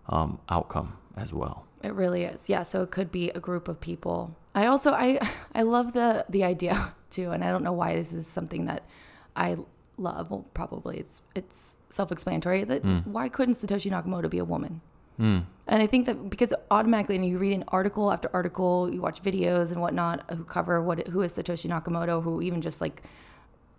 um, 0.10 0.40
outcome 0.50 0.94
as 1.18 1.34
well. 1.34 1.66
It 1.84 1.94
really 1.94 2.24
is. 2.24 2.48
Yeah. 2.50 2.64
So 2.64 2.82
it 2.82 2.92
could 2.92 3.12
be 3.12 3.30
a 3.32 3.40
group 3.42 3.68
of 3.68 3.80
people. 3.82 4.36
I 4.58 4.66
also 4.66 4.92
I 4.92 5.20
I 5.54 5.62
love 5.62 5.94
the 5.94 6.26
the 6.28 6.44
idea 6.44 6.94
too, 7.12 7.30
and 7.32 7.44
I 7.44 7.52
don't 7.52 7.64
know 7.64 7.74
why 7.74 7.94
this 7.94 8.12
is 8.12 8.26
something 8.26 8.66
that 8.66 8.84
I 9.36 9.58
love. 9.98 10.32
Well, 10.32 10.46
probably 10.56 10.98
it's 10.98 11.22
it's 11.36 11.78
self 11.92 12.12
explanatory 12.12 12.64
that 12.64 12.82
hmm. 12.82 13.00
why 13.06 13.30
couldn't 13.30 13.54
Satoshi 13.54 13.92
Nakamoto 13.92 14.30
be 14.30 14.40
a 14.40 14.46
woman? 14.46 14.82
Hmm. 15.18 15.40
And 15.68 15.82
I 15.84 15.86
think 15.86 16.08
that 16.08 16.32
because 16.32 16.54
automatically, 16.72 17.20
when 17.20 17.28
you 17.30 17.38
read 17.38 17.54
an 17.54 17.66
article 17.68 18.12
after 18.12 18.32
article, 18.34 18.92
you 18.92 19.00
watch 19.00 19.22
videos 19.22 19.72
and 19.72 19.80
whatnot 19.80 20.26
who 20.32 20.44
cover 20.44 20.82
what 20.82 21.08
who 21.08 21.22
is 21.22 21.38
Satoshi 21.38 21.70
Nakamoto, 21.70 22.24
who 22.24 22.42
even 22.42 22.60
just 22.60 22.82
like 22.82 23.04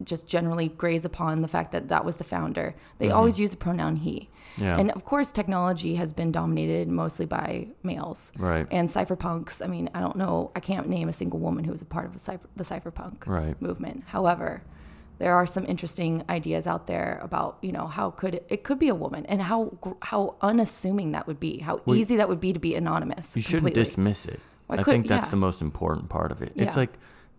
just 0.05 0.27
generally 0.27 0.69
graze 0.69 1.05
upon 1.05 1.43
the 1.43 1.49
fact 1.49 1.73
that 1.73 1.89
that 1.89 2.05
was 2.05 2.17
the 2.17 2.25
founder. 2.25 2.75
They 2.99 3.09
mm-hmm. 3.09 3.17
always 3.17 3.41
use 3.41 3.51
the 3.51 3.57
pronoun 3.57 3.97
he. 3.97 4.31
Yeah. 4.57 4.79
And 4.79 4.91
of 4.93 5.05
course, 5.05 5.31
technology 5.31 5.97
has 5.97 6.13
been 6.13 6.33
dominated 6.33 6.89
mostly 6.89 7.27
by 7.27 7.69
males. 7.83 8.33
Right. 8.37 8.67
And 8.71 8.89
cypherpunks, 8.89 9.65
I 9.65 9.69
mean, 9.69 9.91
I 9.95 10.01
don't 10.01 10.17
know, 10.17 10.51
I 10.55 10.61
can't 10.61 10.89
name 10.89 11.09
a 11.09 11.13
single 11.13 11.39
woman 11.39 11.65
who 11.65 11.73
was 11.73 11.83
a 11.83 11.87
part 11.87 12.07
of 12.07 12.21
cypher, 12.21 12.49
the 12.57 12.65
cypherpunk 12.65 13.27
Right. 13.27 13.61
movement. 13.61 14.05
However, 14.07 14.63
there 15.19 15.35
are 15.35 15.47
some 15.47 15.65
interesting 15.67 16.23
ideas 16.29 16.67
out 16.67 16.87
there 16.87 17.19
about, 17.23 17.59
you 17.61 17.73
know, 17.73 17.87
how 17.87 18.11
could 18.11 18.37
it, 18.37 18.47
it 18.49 18.65
could 18.65 18.79
be 18.79 18.89
a 18.89 18.95
woman 18.95 19.27
and 19.27 19.43
how 19.43 19.77
how 20.03 20.37
unassuming 20.41 21.13
that 21.13 21.27
would 21.27 21.41
be, 21.41 21.59
how 21.59 21.81
easy 21.89 22.17
that 22.17 22.29
would 22.29 22.41
be 22.41 22.53
to 22.53 22.61
be 22.61 22.75
anonymous. 22.77 23.35
You 23.35 23.43
shouldn't 23.43 23.61
completely. 23.61 23.83
dismiss 23.83 24.27
it. 24.27 24.41
Why 24.69 24.77
I 24.77 24.83
could- 24.83 24.93
think 24.93 25.09
that's 25.09 25.27
yeah. 25.27 25.31
the 25.31 25.37
most 25.37 25.61
important 25.61 26.09
part 26.09 26.31
of 26.31 26.41
it. 26.41 26.53
It's 26.55 26.77
like 26.77 26.93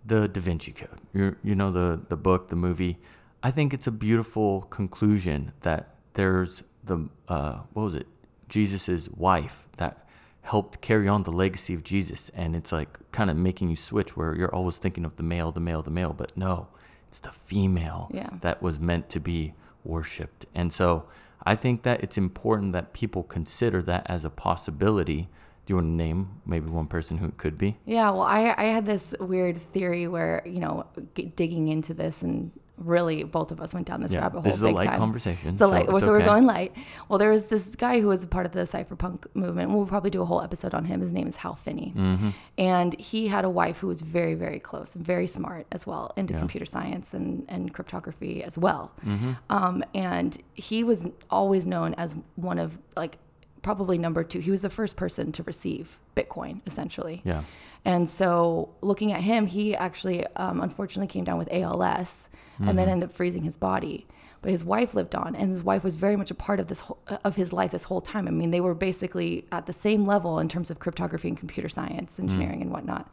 the 0.06 0.28
Da 0.28 0.42
Vinci 0.42 0.72
Code. 0.72 1.00
You 1.14 1.36
you 1.44 1.56
know 1.56 1.72
the 1.72 2.02
the 2.10 2.18
book, 2.18 2.50
the 2.50 2.56
movie. 2.56 2.98
I 3.42 3.52
think 3.52 3.74
it's 3.74 3.88
a 3.88 3.92
beautiful 3.92 4.62
conclusion 4.64 5.54
that 5.62 5.96
there's 6.14 6.64
the 6.84 7.10
uh, 7.28 7.60
what 7.74 7.84
was 7.84 7.96
it? 7.96 8.08
Jesus's 8.50 9.10
wife 9.12 9.68
that 9.78 10.06
helped 10.42 10.82
carry 10.82 11.08
on 11.08 11.24
the 11.24 11.32
legacy 11.32 11.74
of 11.74 11.84
Jesus, 11.84 12.32
and 12.34 12.56
it's 12.56 12.72
like 12.72 13.00
kind 13.12 13.30
of 13.30 13.38
making 13.38 13.70
you 13.70 13.76
switch 13.76 14.18
where 14.18 14.36
you're 14.36 14.54
always 14.54 14.78
thinking 14.78 15.06
of 15.06 15.16
the 15.18 15.24
male, 15.24 15.52
the 15.52 15.60
male, 15.60 15.82
the 15.84 15.92
male, 15.92 16.14
but 16.14 16.36
no, 16.36 16.68
it's 17.08 17.20
the 17.20 17.32
female 17.32 18.10
Yeah. 18.12 18.30
that 18.42 18.62
was 18.62 18.80
meant 18.80 19.10
to 19.10 19.20
be 19.20 19.54
worshipped. 19.84 20.46
And 20.56 20.74
so 20.74 21.06
I 21.44 21.56
think 21.56 21.84
that 21.84 22.02
it's 22.04 22.18
important 22.18 22.74
that 22.74 22.94
people 22.94 23.24
consider 23.24 23.82
that 23.84 24.04
as 24.08 24.26
a 24.26 24.30
possibility. 24.30 25.30
Do 25.70 25.74
you 25.74 25.76
want 25.76 25.86
to 25.90 25.92
name 25.92 26.42
maybe 26.48 26.68
one 26.68 26.88
person 26.88 27.18
who 27.20 27.28
it 27.28 27.38
could 27.38 27.56
be? 27.56 27.78
Yeah, 27.86 28.10
well, 28.10 28.24
I 28.24 28.56
I 28.58 28.64
had 28.66 28.88
this 28.88 29.14
weird 29.20 29.62
theory 29.72 30.08
where 30.08 30.42
you 30.44 30.62
know 30.62 30.88
g- 31.14 31.26
digging 31.36 31.68
into 31.68 31.94
this 31.94 32.24
and 32.24 32.50
really 32.78 33.24
both 33.24 33.52
of 33.52 33.60
us 33.62 33.72
went 33.72 33.86
down 33.86 34.02
this 34.02 34.12
Yeah, 34.12 34.22
rabbit 34.22 34.38
hole. 34.40 34.42
this 34.42 34.56
is 34.56 34.64
a 34.64 34.68
big 34.68 34.76
light 34.78 34.86
time. 34.88 34.98
conversation, 34.98 35.56
So 35.58 35.66
so 35.68 35.72
light. 35.72 35.88
it's 35.88 36.06
so 36.06 36.12
we're 36.12 36.26
going 36.26 36.48
light. 36.48 36.72
Well, 37.08 37.20
there 37.20 37.30
was 37.30 37.46
this 37.48 37.76
guy 37.76 38.00
who 38.02 38.08
was 38.08 38.24
a 38.24 38.28
part 38.28 38.48
of 38.48 38.52
the 38.54 38.62
cypherpunk 38.62 39.28
movement. 39.36 39.70
We'll 39.72 39.86
probably 39.86 40.10
do 40.10 40.24
a 40.24 40.26
whole 40.26 40.42
episode 40.42 40.74
on 40.74 40.86
him. 40.86 41.02
His 41.02 41.14
name 41.14 41.28
is 41.28 41.36
Hal 41.36 41.54
Finney, 41.54 41.94
Mm-hmm. 41.96 42.30
and 42.58 43.00
he 43.00 43.28
had 43.28 43.46
a 43.46 43.50
wife 43.62 43.78
who 43.78 43.88
was 43.94 44.02
very 44.02 44.34
very 44.34 44.60
close 44.60 44.96
and 44.96 45.06
very 45.06 45.28
smart 45.28 45.68
as 45.72 45.86
well 45.86 46.14
into 46.18 46.34
computer 46.34 46.66
science 46.66 47.14
and 47.14 47.46
and 47.48 47.76
cryptography 47.76 48.42
as 48.44 48.58
well. 48.58 48.92
Mm-hmm. 49.06 49.34
Um, 49.52 49.84
and 49.94 50.36
he 50.56 50.84
was 50.84 51.08
always 51.30 51.68
known 51.68 51.94
as 51.94 52.16
one 52.38 52.58
of 52.58 52.80
like 52.98 53.20
probably 53.62 53.98
number 53.98 54.24
two. 54.24 54.40
He 54.40 54.52
was 54.52 54.62
the 54.62 54.70
first 54.70 54.96
person 54.96 55.32
to 55.34 55.44
receive 55.44 56.00
Bitcoin 56.16 56.62
essentially. 56.66 57.22
Yeah. 57.24 57.44
And 57.86 58.10
so, 58.10 58.70
looking 58.82 59.14
at 59.14 59.22
him, 59.22 59.48
he 59.48 59.74
actually 59.76 60.26
um, 60.36 60.60
unfortunately 60.62 61.08
came 61.08 61.24
down 61.24 61.38
with 61.38 61.48
ALS 61.52 62.30
and 62.60 62.78
then 62.78 62.90
ended 62.90 63.10
up 63.10 63.16
freezing 63.16 63.44
his 63.44 63.56
body. 63.56 64.06
But 64.42 64.52
his 64.52 64.64
wife 64.66 64.94
lived 64.94 65.16
on, 65.16 65.36
and 65.36 65.50
his 65.50 65.64
wife 65.64 65.84
was 65.84 65.96
very 65.96 66.16
much 66.18 66.30
a 66.32 66.34
part 66.36 66.60
of 66.62 66.68
this 66.68 66.82
whole, 66.82 67.00
of 67.26 67.36
his 67.38 67.52
life 67.54 67.72
this 67.72 67.86
whole 67.86 68.00
time. 68.02 68.26
I 68.28 68.32
mean, 68.32 68.52
they 68.52 68.62
were 68.62 68.74
basically 68.74 69.46
at 69.52 69.66
the 69.66 69.74
same 69.74 70.06
level 70.06 70.40
in 70.40 70.48
terms 70.50 70.70
of 70.72 70.80
cryptography 70.80 71.28
and 71.30 71.38
computer 71.38 71.68
science, 71.70 72.20
engineering, 72.20 72.62
and 72.62 72.72
whatnot. 72.72 73.10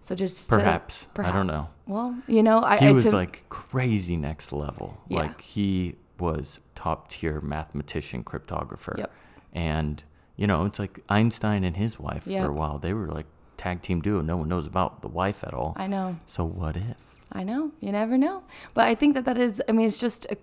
So 0.00 0.14
just 0.14 0.48
to- 0.50 0.56
Perhaps. 0.56 1.06
I 1.18 1.32
don't 1.32 1.48
know. 1.48 1.70
Well, 1.86 2.16
you 2.28 2.42
know, 2.44 2.62
I 2.62 2.76
He 2.78 2.86
I- 2.86 2.92
was 2.92 3.04
to- 3.04 3.10
like 3.10 3.44
crazy 3.48 4.16
next 4.16 4.52
level. 4.52 4.98
Yeah. 5.08 5.18
Like 5.22 5.40
he 5.40 5.96
was 6.20 6.60
top 6.76 7.08
tier 7.08 7.40
mathematician 7.40 8.22
cryptographer. 8.24 8.98
Yep. 8.98 9.12
And 9.52 10.02
you 10.36 10.46
know, 10.46 10.64
it's 10.66 10.78
like 10.78 11.00
Einstein 11.08 11.64
and 11.64 11.76
his 11.76 11.98
wife 11.98 12.26
Yep. 12.26 12.44
for 12.44 12.50
a 12.50 12.54
while. 12.54 12.78
They 12.78 12.94
were 12.94 13.08
like 13.08 13.26
tag 13.56 13.82
team 13.82 14.00
duo. 14.00 14.22
No 14.22 14.36
one 14.36 14.48
knows 14.48 14.66
about 14.66 15.02
the 15.02 15.08
wife 15.08 15.42
at 15.42 15.52
all. 15.52 15.74
I 15.76 15.88
know. 15.88 16.18
so 16.26 16.44
what 16.44 16.76
if? 16.76 17.16
I 17.32 17.42
know. 17.42 17.72
You 17.80 17.90
never 17.92 18.16
know. 18.16 18.44
But 18.72 18.86
I 18.86 18.94
think 18.94 19.14
that 19.14 19.24
that 19.24 19.36
is, 19.36 19.60
I 19.68 19.72
mean, 19.72 19.86
it's 19.88 19.98
just, 19.98 20.26
a, 20.26 20.36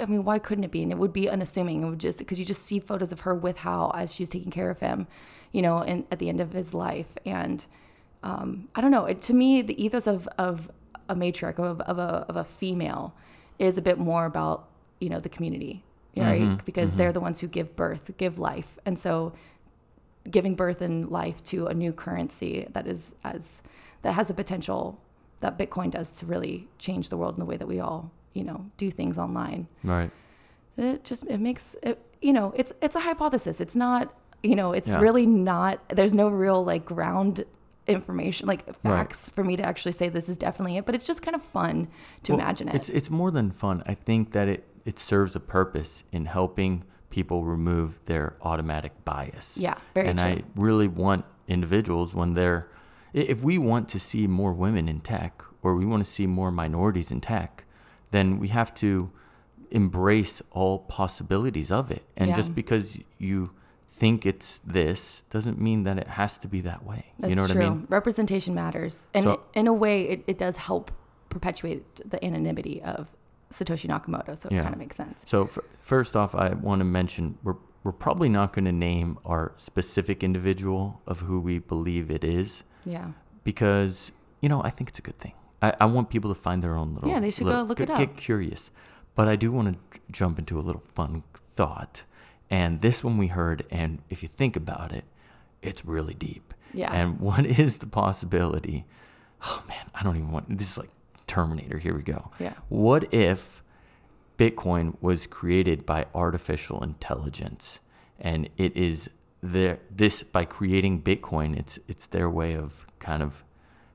I 0.00 0.04
mean, 0.06 0.24
why 0.24 0.38
couldn't 0.38 0.64
it 0.64 0.70
be? 0.70 0.82
And 0.82 0.92
it 0.92 0.98
would 0.98 1.12
be 1.12 1.28
unassuming. 1.28 1.82
It 1.82 1.88
would 1.88 1.98
just, 1.98 2.18
because 2.18 2.38
you 2.38 2.44
just 2.44 2.62
see 2.62 2.78
photos 2.80 3.12
of 3.12 3.20
her 3.20 3.34
with 3.34 3.56
Hal 3.58 3.92
as 3.96 4.14
she's 4.14 4.28
taking 4.28 4.50
care 4.50 4.70
of 4.70 4.80
him, 4.80 5.06
you 5.52 5.62
know, 5.62 5.78
and 5.78 6.04
at 6.12 6.18
the 6.18 6.28
end 6.28 6.40
of 6.40 6.52
his 6.52 6.74
life. 6.74 7.16
And 7.24 7.64
um, 8.22 8.68
I 8.74 8.80
don't 8.82 8.90
know. 8.90 9.06
It, 9.06 9.22
to 9.22 9.34
me, 9.34 9.62
the 9.62 9.82
ethos 9.82 10.06
of, 10.06 10.28
of 10.36 10.70
a 11.08 11.14
matriarch, 11.14 11.58
of, 11.58 11.80
of, 11.80 11.98
a, 11.98 12.26
of 12.28 12.36
a 12.36 12.44
female, 12.44 13.14
is 13.58 13.78
a 13.78 13.82
bit 13.82 13.98
more 13.98 14.26
about, 14.26 14.68
you 15.00 15.08
know, 15.08 15.18
the 15.18 15.28
community, 15.30 15.82
right? 16.16 16.42
Mm-hmm. 16.42 16.64
Because 16.64 16.90
mm-hmm. 16.90 16.98
they're 16.98 17.12
the 17.12 17.20
ones 17.20 17.40
who 17.40 17.46
give 17.46 17.76
birth, 17.76 18.16
give 18.16 18.38
life. 18.38 18.78
And 18.84 18.98
so 18.98 19.32
giving 20.28 20.54
birth 20.54 20.80
and 20.82 21.08
life 21.10 21.42
to 21.44 21.66
a 21.66 21.74
new 21.74 21.92
currency 21.92 22.66
that 22.72 22.86
is 22.86 23.14
as 23.24 23.62
that 24.02 24.12
has 24.12 24.28
the 24.28 24.34
potential 24.34 25.00
that 25.40 25.58
Bitcoin 25.58 25.90
does 25.90 26.18
to 26.18 26.26
really 26.26 26.68
change 26.78 27.08
the 27.08 27.16
world 27.16 27.34
in 27.34 27.40
the 27.40 27.46
way 27.46 27.56
that 27.56 27.66
we 27.66 27.80
all, 27.80 28.10
you 28.34 28.44
know, 28.44 28.66
do 28.76 28.90
things 28.90 29.18
online. 29.18 29.66
Right. 29.82 30.10
It 30.76 31.04
just 31.04 31.24
it 31.26 31.38
makes 31.38 31.76
it 31.82 31.98
you 32.20 32.32
know, 32.32 32.52
it's 32.56 32.72
it's 32.82 32.96
a 32.96 33.00
hypothesis. 33.00 33.60
It's 33.60 33.76
not, 33.76 34.12
you 34.42 34.54
know, 34.54 34.72
it's 34.72 34.88
Yeah. 34.88 35.00
really 35.00 35.26
not 35.26 35.88
there's 35.88 36.14
no 36.14 36.28
real 36.28 36.64
like 36.64 36.84
ground 36.84 37.44
information 37.86 38.46
like 38.46 38.72
facts 38.82 39.28
for 39.30 39.42
me 39.42 39.56
to 39.56 39.64
actually 39.64 39.92
say 39.92 40.08
this 40.08 40.28
is 40.28 40.36
definitely 40.36 40.76
it, 40.76 40.86
but 40.86 40.94
it's 40.94 41.06
just 41.06 41.22
kind 41.22 41.34
of 41.34 41.42
fun 41.42 41.88
to 42.22 42.32
Well, 42.32 42.40
imagine 42.40 42.68
it. 42.68 42.74
It's 42.74 42.88
it's 42.88 43.10
more 43.10 43.30
than 43.30 43.50
fun. 43.50 43.82
I 43.86 43.94
think 43.94 44.32
that 44.32 44.48
it 44.48 44.64
it 44.84 44.98
serves 44.98 45.34
a 45.36 45.40
purpose 45.40 46.02
in 46.12 46.26
helping 46.26 46.84
people 47.10 47.44
remove 47.44 48.00
their 48.04 48.36
automatic 48.42 49.04
bias. 49.04 49.58
Yeah, 49.58 49.76
very 49.94 50.04
true. 50.04 50.10
and 50.10 50.18
true. 50.18 50.28
I 50.28 50.42
really 50.54 50.88
want 50.88 51.24
individuals 51.48 52.14
when 52.14 52.34
they're 52.34 52.68
if 53.12 53.42
we 53.42 53.58
want 53.58 53.88
to 53.88 53.98
see 53.98 54.28
more 54.28 54.52
women 54.52 54.88
in 54.88 55.00
tech 55.00 55.42
or 55.62 55.74
we 55.74 55.84
want 55.84 56.04
to 56.04 56.08
see 56.10 56.26
more 56.26 56.52
minorities 56.52 57.10
in 57.10 57.20
tech, 57.20 57.64
then 58.12 58.38
we 58.38 58.48
have 58.48 58.72
to 58.76 59.10
embrace 59.72 60.40
all 60.52 60.78
possibilities 60.80 61.70
of 61.70 61.90
it. 61.90 62.04
And 62.16 62.30
Yeah. 62.30 62.36
just 62.36 62.54
because 62.54 62.98
you 63.18 63.50
think 63.88 64.24
it's 64.24 64.58
this 64.64 65.24
doesn't 65.30 65.60
mean 65.60 65.82
that 65.84 65.98
it 65.98 66.08
has 66.08 66.38
to 66.38 66.48
be 66.48 66.60
that 66.62 66.84
way. 66.84 67.06
That's 67.18 67.30
you 67.30 67.36
know 67.36 67.42
what 67.42 67.50
true. 67.50 67.62
I 67.62 67.68
mean? 67.70 67.86
Representation 67.88 68.54
matters, 68.54 69.08
and 69.12 69.24
So- 69.24 69.32
it, 69.32 69.40
in 69.54 69.66
a 69.66 69.72
way, 69.72 70.04
it, 70.04 70.24
it 70.26 70.38
does 70.38 70.56
help 70.56 70.90
perpetuate 71.28 72.08
the 72.08 72.24
anonymity 72.24 72.80
of 72.82 73.10
Satoshi 73.52 73.88
Nakamoto. 73.88 74.36
So 74.36 74.48
it 74.48 74.54
Yeah. 74.54 74.62
kind 74.62 74.74
of 74.74 74.78
makes 74.78 74.96
sense. 74.96 75.24
So 75.26 75.44
f- 75.44 75.58
first 75.78 76.16
off, 76.16 76.34
I 76.34 76.54
want 76.54 76.80
to 76.80 76.84
mention 76.84 77.38
we're 77.42 77.56
we're 77.82 77.92
probably 77.92 78.28
not 78.28 78.52
going 78.52 78.66
to 78.66 78.72
name 78.72 79.18
our 79.24 79.52
specific 79.56 80.22
individual 80.22 81.00
of 81.06 81.20
who 81.20 81.40
we 81.40 81.58
believe 81.58 82.10
it 82.10 82.22
is 82.22 82.62
Yeah. 82.84 83.12
because 83.42 84.12
you 84.42 84.48
know 84.50 84.62
I 84.62 84.68
think 84.70 84.90
it's 84.90 84.98
a 84.98 85.02
good 85.02 85.18
thing. 85.18 85.32
I, 85.62 85.74
I 85.80 85.86
want 85.86 86.10
people 86.10 86.32
to 86.34 86.38
find 86.40 86.62
their 86.62 86.74
own 86.76 86.94
little. 86.94 87.08
Yeah, 87.08 87.20
they 87.20 87.30
should 87.30 87.46
go 87.46 87.62
look 87.62 87.78
get, 87.78 87.88
it 87.88 87.92
up. 87.92 87.98
Get 87.98 88.16
curious, 88.16 88.70
but 89.14 89.28
I 89.28 89.36
do 89.36 89.50
want 89.50 89.66
to 89.92 90.00
jump 90.12 90.38
into 90.38 90.58
a 90.58 90.62
little 90.62 90.82
fun 90.94 91.22
thought, 91.52 92.02
and 92.50 92.80
this 92.82 93.02
one 93.02 93.16
we 93.18 93.28
heard, 93.28 93.64
and 93.70 94.00
if 94.10 94.22
you 94.22 94.28
think 94.28 94.56
about 94.56 94.92
it, 94.92 95.04
it's 95.62 95.84
really 95.84 96.14
deep. 96.14 96.52
Yeah. 96.74 96.92
And 96.92 97.18
what 97.28 97.44
is 97.46 97.78
the 97.78 97.86
possibility? 97.86 98.84
Oh 99.42 99.62
man, 99.68 99.86
I 99.94 100.02
don't 100.02 100.16
even 100.16 100.30
want. 100.32 100.58
This 100.58 100.72
is 100.72 100.78
like 100.78 100.90
Terminator. 101.30 101.78
Here 101.78 101.94
we 101.94 102.02
go. 102.02 102.30
Yeah. 102.38 102.54
What 102.68 103.02
if 103.14 103.62
Bitcoin 104.38 104.96
was 105.00 105.26
created 105.26 105.84
by 105.86 106.06
artificial 106.14 106.82
intelligence, 106.82 107.78
and 108.18 108.48
it 108.56 108.76
is 108.76 109.08
their 109.42 109.78
this 109.90 110.22
by 110.22 110.44
creating 110.44 111.02
Bitcoin, 111.02 111.56
it's 111.58 111.78
it's 111.88 112.06
their 112.06 112.28
way 112.28 112.54
of 112.54 112.86
kind 112.98 113.22
of 113.22 113.44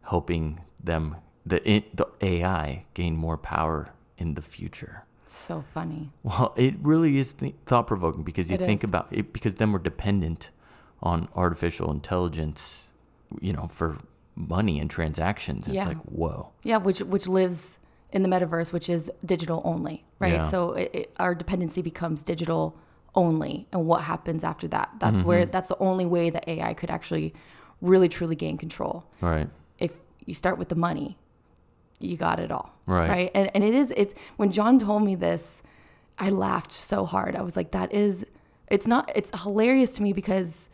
helping 0.03 0.61
them 0.83 1.15
the 1.45 1.59
the 1.93 2.07
AI 2.21 2.85
gain 2.93 3.15
more 3.17 3.37
power 3.37 3.89
in 4.17 4.35
the 4.35 4.41
future. 4.41 5.03
So 5.25 5.63
funny. 5.73 6.11
Well, 6.23 6.53
it 6.55 6.75
really 6.81 7.17
is 7.17 7.33
th- 7.33 7.55
thought 7.65 7.87
provoking 7.87 8.23
because 8.23 8.49
you 8.49 8.55
It 8.55 8.65
think 8.65 8.83
is. 8.83 8.89
about 8.89 9.07
it 9.11 9.33
because 9.33 9.55
then 9.55 9.71
we're 9.73 9.79
dependent 9.93 10.49
on 11.03 11.27
artificial 11.35 11.91
intelligence, 11.91 12.87
you 13.41 13.51
know, 13.53 13.67
for 13.67 13.97
money 14.35 14.79
and 14.79 14.89
transactions. 14.89 15.67
It's 15.67 15.75
Yeah. 15.75 15.87
like 15.87 15.97
whoa. 16.03 16.49
Yeah, 16.63 16.77
which 16.77 16.99
which 16.99 17.27
lives 17.27 17.79
in 18.11 18.21
the 18.23 18.29
metaverse, 18.29 18.71
which 18.73 18.89
is 18.89 19.11
digital 19.25 19.61
only, 19.65 20.05
right? 20.19 20.33
Yeah. 20.33 20.43
So 20.43 20.73
it, 20.73 20.91
it, 20.93 21.13
our 21.19 21.35
dependency 21.35 21.81
becomes 21.81 22.23
digital 22.23 22.77
only, 23.13 23.67
and 23.71 23.85
what 23.85 24.01
happens 24.01 24.43
after 24.43 24.67
that? 24.69 24.89
That's 24.99 25.19
Mm-hmm. 25.19 25.27
where 25.27 25.45
that's 25.45 25.69
the 25.69 25.77
only 25.79 26.05
way 26.05 26.29
that 26.29 26.47
AI 26.47 26.73
could 26.73 26.89
actually 26.89 27.33
really 27.81 28.09
truly 28.09 28.35
gain 28.35 28.57
control. 28.57 29.05
Right. 29.21 29.49
If 29.79 29.91
you 30.25 30.33
start 30.33 30.57
with 30.57 30.69
the 30.69 30.75
money, 30.75 31.17
you 31.99 32.17
got 32.17 32.39
it 32.39 32.51
all, 32.51 32.73
Right. 32.85 33.09
Right, 33.09 33.31
and 33.33 33.49
and 33.55 33.63
it 33.63 33.73
is 33.73 33.91
it's 33.95 34.13
when 34.37 34.51
John 34.51 34.79
told 34.79 35.03
me 35.03 35.15
this, 35.15 35.63
I 36.19 36.29
laughed 36.29 36.71
so 36.73 37.05
hard. 37.05 37.35
I 37.35 37.41
was 37.41 37.55
like, 37.55 37.71
that 37.71 37.93
is, 37.93 38.25
it's 38.69 38.87
not, 38.87 39.11
it's 39.15 39.31
hilarious 39.43 39.93
to 39.93 40.03
me 40.03 40.13
because 40.13 40.69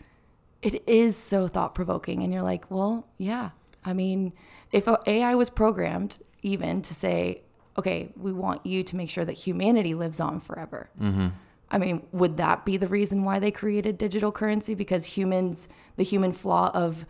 it 0.62 0.88
is 0.88 1.18
so 1.18 1.48
thought 1.48 1.76
provoking. 1.76 2.24
And 2.24 2.34
you're 2.34 2.44
like, 2.44 2.70
well, 2.70 3.08
yeah. 3.18 3.52
I 3.84 3.94
mean, 3.94 4.34
if 4.72 4.88
AI 5.08 5.36
was 5.36 5.50
programmed 5.50 6.20
even 6.42 6.82
to 6.84 6.94
say, 6.94 7.42
okay, 7.78 8.12
we 8.16 8.32
want 8.32 8.66
you 8.66 8.84
to 8.84 8.96
make 8.96 9.10
sure 9.10 9.26
that 9.26 9.34
humanity 9.34 9.94
lives 9.94 10.20
on 10.20 10.40
forever. 10.40 10.90
Mm-hmm. 11.00 11.28
I 11.70 11.78
mean, 11.78 12.06
would 12.12 12.38
that 12.38 12.66
be 12.66 12.78
the 12.78 12.88
reason 12.88 13.24
why 13.24 13.40
they 13.40 13.52
created 13.52 13.98
digital 13.98 14.32
currency? 14.32 14.76
Because 14.76 15.06
humans, 15.06 15.70
the 15.96 16.04
human 16.04 16.34
flaw 16.34 16.70
of 16.74 17.06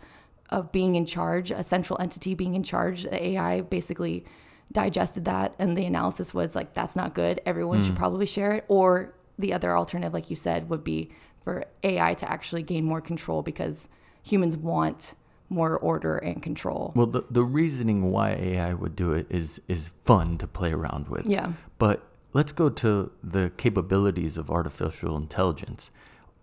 of 0.50 0.70
being 0.70 0.96
in 0.96 1.06
charge, 1.06 1.50
a 1.50 1.64
central 1.64 1.98
entity 1.98 2.34
being 2.34 2.54
in 2.54 2.62
charge, 2.62 3.04
the 3.04 3.26
AI 3.28 3.62
basically 3.62 4.22
digested 4.70 5.24
that, 5.24 5.54
and 5.58 5.76
the 5.78 5.86
analysis 5.86 6.34
was 6.34 6.54
like, 6.54 6.74
that's 6.74 6.94
not 6.94 7.14
good. 7.14 7.40
Everyone 7.46 7.82
should 7.82 7.94
mm. 7.94 7.98
probably 7.98 8.26
share 8.26 8.52
it. 8.52 8.64
Or 8.68 9.14
the 9.38 9.54
other 9.54 9.74
alternative, 9.74 10.12
like 10.12 10.28
you 10.28 10.36
said, 10.36 10.68
would 10.68 10.84
be 10.84 11.10
for 11.44 11.64
AI 11.82 12.14
to 12.14 12.30
actually 12.30 12.62
gain 12.62 12.84
more 12.84 13.00
control 13.00 13.42
because 13.42 13.88
humans 14.22 14.56
want 14.56 15.14
more 15.48 15.76
order 15.78 16.16
and 16.18 16.42
control. 16.42 16.92
Well, 16.94 17.06
the, 17.06 17.24
the 17.30 17.44
reasoning 17.44 18.10
why 18.10 18.30
AI 18.32 18.74
would 18.74 18.96
do 18.96 19.12
it 19.12 19.26
is 19.28 19.60
is 19.68 19.90
fun 20.04 20.38
to 20.38 20.46
play 20.46 20.72
around 20.72 21.08
with. 21.08 21.26
Yeah. 21.26 21.52
But 21.78 22.06
let's 22.32 22.52
go 22.52 22.70
to 22.70 23.12
the 23.22 23.52
capabilities 23.56 24.38
of 24.38 24.50
artificial 24.50 25.16
intelligence. 25.16 25.90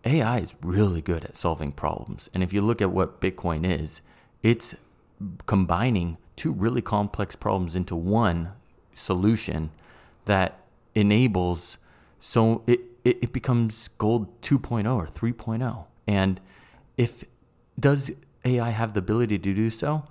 AI 0.06 0.40
is 0.40 0.56
really 0.62 1.02
good 1.02 1.26
at 1.26 1.36
solving 1.36 1.72
problems. 1.72 2.30
And 2.34 2.44
if 2.44 2.54
you 2.54 2.62
look 2.62 2.82
at 2.82 2.92
what 2.92 3.20
Bitcoin 3.20 3.66
is, 3.66 4.02
it's 4.44 4.76
combining 5.46 6.18
two 6.36 6.52
really 6.54 6.82
complex 6.82 7.36
problems 7.36 7.76
into 7.76 7.96
one 7.96 8.52
solution 8.94 9.72
that 10.26 10.60
enables 10.96 11.78
so 12.20 12.64
it, 12.68 12.82
it, 13.10 13.18
it 13.22 13.34
becomes 13.34 13.90
gold 13.98 14.42
2.0 14.42 14.96
or 14.96 15.08
3.0 15.08 15.86
and 16.08 16.40
if 16.98 17.24
does 17.80 18.12
ai 18.46 18.70
have 18.70 18.94
the 18.94 19.00
ability 19.00 19.38
to 19.40 19.54
do 19.54 19.70
so? 19.70 20.04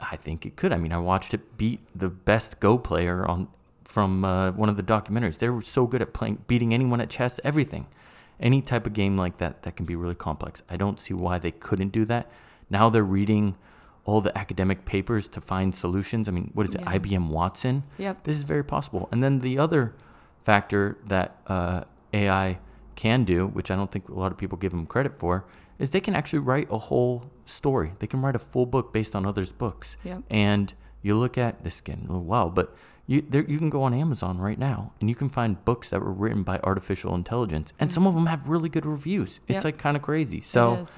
I 0.00 0.16
think 0.16 0.46
it 0.46 0.54
could. 0.56 0.72
I 0.72 0.76
mean 0.76 0.92
i 0.92 0.98
watched 0.98 1.34
it 1.34 1.58
beat 1.58 1.80
the 1.94 2.08
best 2.08 2.60
go 2.60 2.78
player 2.78 3.26
on 3.26 3.48
from 3.84 4.24
uh, 4.24 4.52
one 4.52 4.68
of 4.68 4.76
the 4.76 4.82
documentaries. 4.82 5.38
They 5.38 5.48
were 5.48 5.62
so 5.62 5.86
good 5.86 6.02
at 6.02 6.12
playing 6.12 6.44
beating 6.46 6.72
anyone 6.72 7.00
at 7.00 7.10
chess 7.10 7.40
everything. 7.42 7.86
Any 8.38 8.60
type 8.62 8.86
of 8.86 8.92
game 8.92 9.16
like 9.16 9.38
that 9.38 9.62
that 9.62 9.74
can 9.76 9.86
be 9.86 9.96
really 9.96 10.14
complex. 10.14 10.62
I 10.70 10.76
don't 10.76 11.00
see 11.00 11.14
why 11.14 11.38
they 11.38 11.50
couldn't 11.50 11.90
do 11.90 12.04
that. 12.04 12.30
Now 12.70 12.88
they're 12.90 13.02
reading 13.02 13.56
all 14.04 14.20
the 14.20 14.36
academic 14.38 14.84
papers 14.84 15.26
to 15.28 15.40
find 15.40 15.74
solutions. 15.74 16.28
I 16.28 16.32
mean 16.32 16.50
what 16.54 16.68
is 16.68 16.74
it? 16.74 16.82
Yeah. 16.82 16.98
ibm 16.98 17.28
watson? 17.30 17.82
Yep. 17.98 18.24
this 18.24 18.36
is 18.36 18.44
very 18.44 18.64
possible. 18.64 19.08
And 19.10 19.22
then 19.22 19.40
the 19.40 19.58
other 19.58 19.94
factor 20.48 20.96
that 21.06 21.36
uh, 21.46 21.82
AI 22.14 22.58
can 22.94 23.24
do, 23.24 23.46
which 23.46 23.70
I 23.70 23.76
don't 23.76 23.92
think 23.92 24.08
a 24.08 24.14
lot 24.14 24.32
of 24.32 24.38
people 24.38 24.56
give 24.56 24.72
them 24.72 24.86
credit 24.86 25.14
for, 25.14 25.44
is 25.78 25.90
they 25.90 26.00
can 26.00 26.14
actually 26.16 26.38
write 26.38 26.68
a 26.70 26.78
whole 26.78 27.30
story. 27.44 27.92
They 27.98 28.06
can 28.06 28.22
write 28.22 28.34
a 28.34 28.38
full 28.38 28.64
book 28.64 28.90
based 28.90 29.14
on 29.14 29.26
others' 29.26 29.52
books. 29.52 29.98
Yep. 30.04 30.22
And 30.30 30.72
you 31.02 31.18
look 31.18 31.36
at 31.36 31.64
this 31.64 31.74
is 31.74 31.80
getting 31.82 32.04
a 32.04 32.12
little 32.12 32.24
wild, 32.24 32.54
but 32.54 32.74
you 33.06 33.20
there, 33.28 33.44
you 33.46 33.58
can 33.58 33.68
go 33.68 33.82
on 33.82 33.92
Amazon 33.92 34.38
right 34.38 34.58
now 34.58 34.92
and 35.00 35.10
you 35.10 35.14
can 35.14 35.28
find 35.28 35.62
books 35.66 35.90
that 35.90 36.00
were 36.00 36.12
written 36.12 36.44
by 36.44 36.58
artificial 36.64 37.14
intelligence, 37.14 37.74
and 37.78 37.92
some 37.92 38.06
of 38.06 38.14
them 38.14 38.24
have 38.24 38.48
really 38.48 38.70
good 38.70 38.86
reviews. 38.86 39.40
It's 39.48 39.56
Yep. 39.56 39.64
like 39.64 39.78
kind 39.78 39.96
of 39.98 40.02
crazy. 40.02 40.40
So. 40.40 40.74
is. 40.74 40.88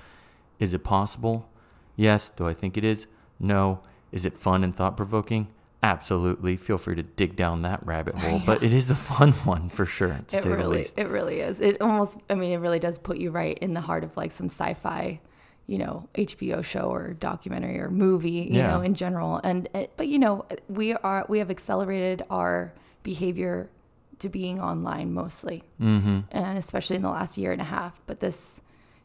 Is 0.61 0.75
it 0.75 0.85
possible? 0.85 1.49
Yes. 1.97 2.31
Do 2.31 2.47
I 2.47 2.55
think 2.55 2.77
it 2.77 2.85
is? 2.85 3.09
No. 3.41 3.81
Is 4.13 4.25
it 4.25 4.35
fun 4.37 4.63
and 4.63 4.77
thought 4.77 4.97
provoking? 4.97 5.49
Absolutely. 5.83 6.57
Feel 6.57 6.77
free 6.79 6.95
to 6.95 7.03
dig 7.03 7.37
down 7.37 7.63
that 7.63 7.85
rabbit 7.87 8.15
hole, 8.17 8.41
but 8.47 8.63
it 8.63 8.75
is 8.75 8.91
a 8.91 8.95
fun 8.95 9.33
one 9.33 9.69
for 9.71 9.87
sure, 9.87 10.09
to 10.29 10.37
it 10.37 10.43
say 10.43 10.49
the 10.49 10.57
really 10.57 10.79
least. 10.79 10.99
it 10.99 11.09
really 11.09 11.41
is 11.41 11.61
it 11.61 11.81
almost 11.81 12.19
i 12.29 12.35
mean 12.35 12.53
it 12.53 12.59
really 12.59 12.79
does 12.79 12.99
put 12.99 13.17
you 13.19 13.31
right 13.31 13.59
in 13.61 13.73
the 13.75 13.81
heart 13.81 14.05
of 14.05 14.15
like 14.17 14.31
some 14.33 14.47
sci-fi 14.47 15.19
you 15.67 15.79
know 15.79 16.07
hbo 16.15 16.63
show 16.65 16.83
or 16.93 17.15
documentary 17.15 17.79
or 17.81 17.91
movie 17.91 18.31
you 18.51 18.59
Yeah. 18.59 18.73
know 18.73 18.81
in 18.83 18.95
general 18.95 19.41
and 19.43 19.69
it, 19.75 19.93
but 19.97 20.07
you 20.09 20.19
know 20.19 20.45
we 20.69 20.95
are 20.95 21.25
we 21.29 21.39
have 21.39 21.51
accelerated 21.51 22.25
our 22.29 22.73
behavior 23.03 23.71
to 24.19 24.29
being 24.29 24.61
online 24.61 25.15
mostly 25.15 25.63
mm-hmm. 25.81 26.21
and 26.31 26.59
especially 26.59 26.97
in 26.97 27.03
the 27.03 27.09
last 27.09 27.39
year 27.39 27.53
and 27.53 27.61
a 27.61 27.65
half 27.65 28.01
but 28.07 28.21
this 28.21 28.61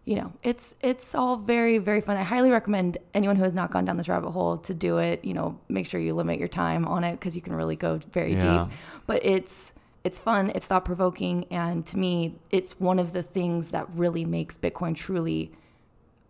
you 0.05 0.15
know 0.15 0.31
it's 0.43 0.75
it's 0.81 1.15
all 1.15 1.37
very 1.37 1.77
very 1.79 1.99
fun. 2.01 2.15
I 2.17 2.23
highly 2.23 2.51
recommend 2.51 2.97
anyone 3.13 3.35
who 3.35 3.43
has 3.43 3.53
not 3.53 3.71
gone 3.71 3.85
down 3.85 3.97
this 3.97 4.07
rabbit 4.07 4.31
hole 4.31 4.57
to 4.59 4.73
do 4.73 4.97
it 4.99 5.25
you 5.25 5.33
know 5.33 5.59
make 5.67 5.87
sure 5.87 5.99
you 5.99 6.13
limit 6.13 6.37
your 6.39 6.47
time 6.47 6.85
on 6.87 7.03
it 7.03 7.13
because 7.13 7.35
you 7.35 7.41
can 7.41 7.53
really 7.53 7.75
go 7.75 7.97
very 8.11 8.33
Yeah. 8.33 8.65
deep. 8.67 8.77
But 9.07 9.25
it's 9.25 9.73
it's 10.03 10.19
fun 10.19 10.51
it's 10.53 10.67
thought 10.67 10.85
provoking 10.85 11.45
and 11.49 11.85
to 11.87 11.97
me 11.97 12.35
it's 12.51 12.79
one 12.79 12.99
of 12.99 13.13
the 13.13 13.23
things 13.23 13.71
that 13.71 13.87
really 13.95 14.23
makes 14.23 14.55
bitcoin 14.55 14.95
truly 14.95 15.51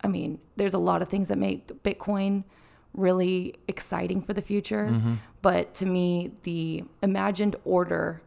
i 0.02 0.08
mean 0.08 0.40
there's 0.56 0.74
a 0.74 0.78
lot 0.78 1.02
of 1.02 1.10
things 1.10 1.28
that 1.28 1.38
make 1.38 1.68
bitcoin 1.84 2.46
really 2.94 3.54
exciting 3.68 4.22
for 4.22 4.32
the 4.34 4.42
future. 4.42 4.88
Mm-hmm. 4.90 5.16
But 5.42 5.74
to 5.76 5.86
me 5.86 6.32
the 6.44 6.86
imagined 7.04 7.58
order 7.66 8.22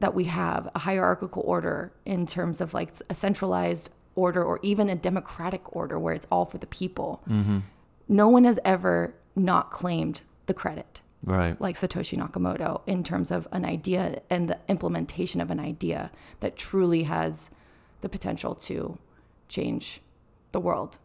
that 0.00 0.14
we 0.14 0.24
have 0.24 0.70
a 0.74 0.78
hierarchical 0.78 1.42
order 1.44 1.92
in 2.06 2.26
terms 2.26 2.60
of 2.62 2.72
like 2.72 2.90
a 3.10 3.14
centralized 3.14 3.90
order 4.24 4.42
or 4.42 4.58
even 4.62 4.88
a 4.88 4.96
democratic 4.96 5.62
order 5.74 5.96
where 5.98 6.14
it's 6.14 6.26
all 6.30 6.44
for 6.44 6.58
the 6.58 6.66
people 6.66 7.22
mm-hmm. 7.28 7.58
no 8.08 8.28
one 8.28 8.44
has 8.44 8.58
ever 8.64 9.14
not 9.36 9.70
claimed 9.70 10.22
the 10.46 10.54
credit 10.54 11.00
Right. 11.24 11.60
like 11.60 11.76
Satoshi 11.76 12.16
Nakamoto 12.16 12.82
in 12.86 13.02
terms 13.02 13.30
of 13.32 13.48
an 13.50 13.64
idea 13.64 14.22
and 14.30 14.48
the 14.48 14.58
implementation 14.68 15.40
of 15.40 15.50
an 15.50 15.58
idea 15.58 16.12
that 16.40 16.56
truly 16.56 17.02
has 17.04 17.50
the 18.02 18.08
potential 18.08 18.54
to 18.54 18.98
change 19.48 20.00
the 20.52 20.60
world 20.60 20.98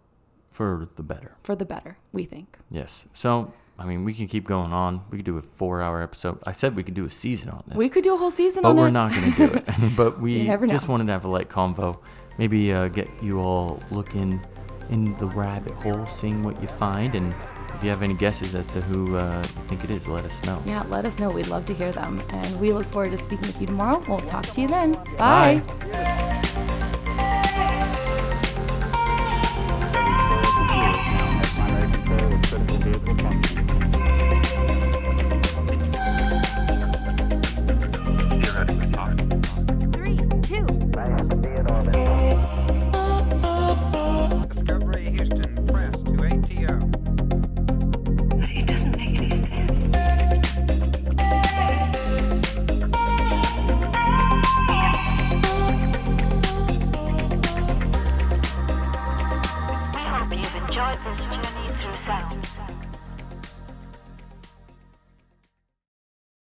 For 0.51 0.87
the 0.95 1.03
better. 1.03 1.31
for 1.41 1.55
the 1.55 1.65
better, 1.65 1.97
we 2.11 2.23
think. 2.25 2.57
Yes. 2.69 3.05
So, 3.13 3.53
I 3.79 3.85
mean, 3.85 4.03
we 4.03 4.13
can 4.13 4.27
keep 4.27 4.45
going 4.45 4.71
on. 4.71 5.01
We 5.09 5.17
could 5.17 5.25
do 5.25 5.37
a 5.37 5.41
four 5.41 5.81
hour 5.81 6.01
episode. 6.01 6.37
I 6.43 6.51
said 6.51 6.75
we 6.75 6.83
could 6.83 6.93
do 6.93 7.05
a 7.05 7.11
season 7.11 7.49
on 7.49 7.63
this. 7.67 7.75
We 7.75 7.89
could 7.89 8.03
do 8.03 8.13
a 8.13 8.17
whole 8.17 8.31
season 8.31 8.61
but 8.61 8.75
we're 8.75 8.89
it. 8.89 8.91
not 8.91 9.11
going 9.11 9.33
to 9.33 9.47
do 9.47 9.53
it. 9.55 9.65
but 9.97 10.21
we 10.21 10.45
just 10.67 10.87
wanted 10.87 11.07
to 11.07 11.13
have 11.13 11.25
a 11.25 11.29
light 11.29 11.49
convo. 11.49 11.99
Maybe 12.37 12.73
uh, 12.73 12.87
get 12.87 13.09
you 13.21 13.39
all 13.39 13.81
looking 13.91 14.41
in 14.89 15.17
the 15.17 15.27
rabbit 15.27 15.73
hole, 15.75 16.05
seeing 16.05 16.43
what 16.43 16.61
you 16.61 16.67
find. 16.67 17.15
And 17.15 17.33
if 17.73 17.83
you 17.83 17.89
have 17.89 18.03
any 18.03 18.13
guesses 18.13 18.55
as 18.55 18.67
to 18.67 18.81
who 18.81 19.15
uh, 19.15 19.41
you 19.41 19.61
think 19.67 19.83
it 19.83 19.89
is, 19.89 20.07
let 20.07 20.25
us 20.25 20.43
know. 20.43 20.61
Yeah, 20.65 20.83
let 20.89 21.05
us 21.05 21.19
know. 21.19 21.29
We'd 21.29 21.47
love 21.47 21.65
to 21.67 21.73
hear 21.73 21.91
them. 21.91 22.21
And 22.29 22.59
we 22.59 22.73
look 22.73 22.85
forward 22.85 23.11
to 23.11 23.17
speaking 23.17 23.47
with 23.47 23.59
you 23.61 23.67
tomorrow. 23.67 24.03
We'll 24.07 24.19
talk 24.19 24.45
to 24.45 24.61
you 24.61 24.67
then. 24.67 24.93
Bye. 25.17 25.61
Bye. 25.67 26.59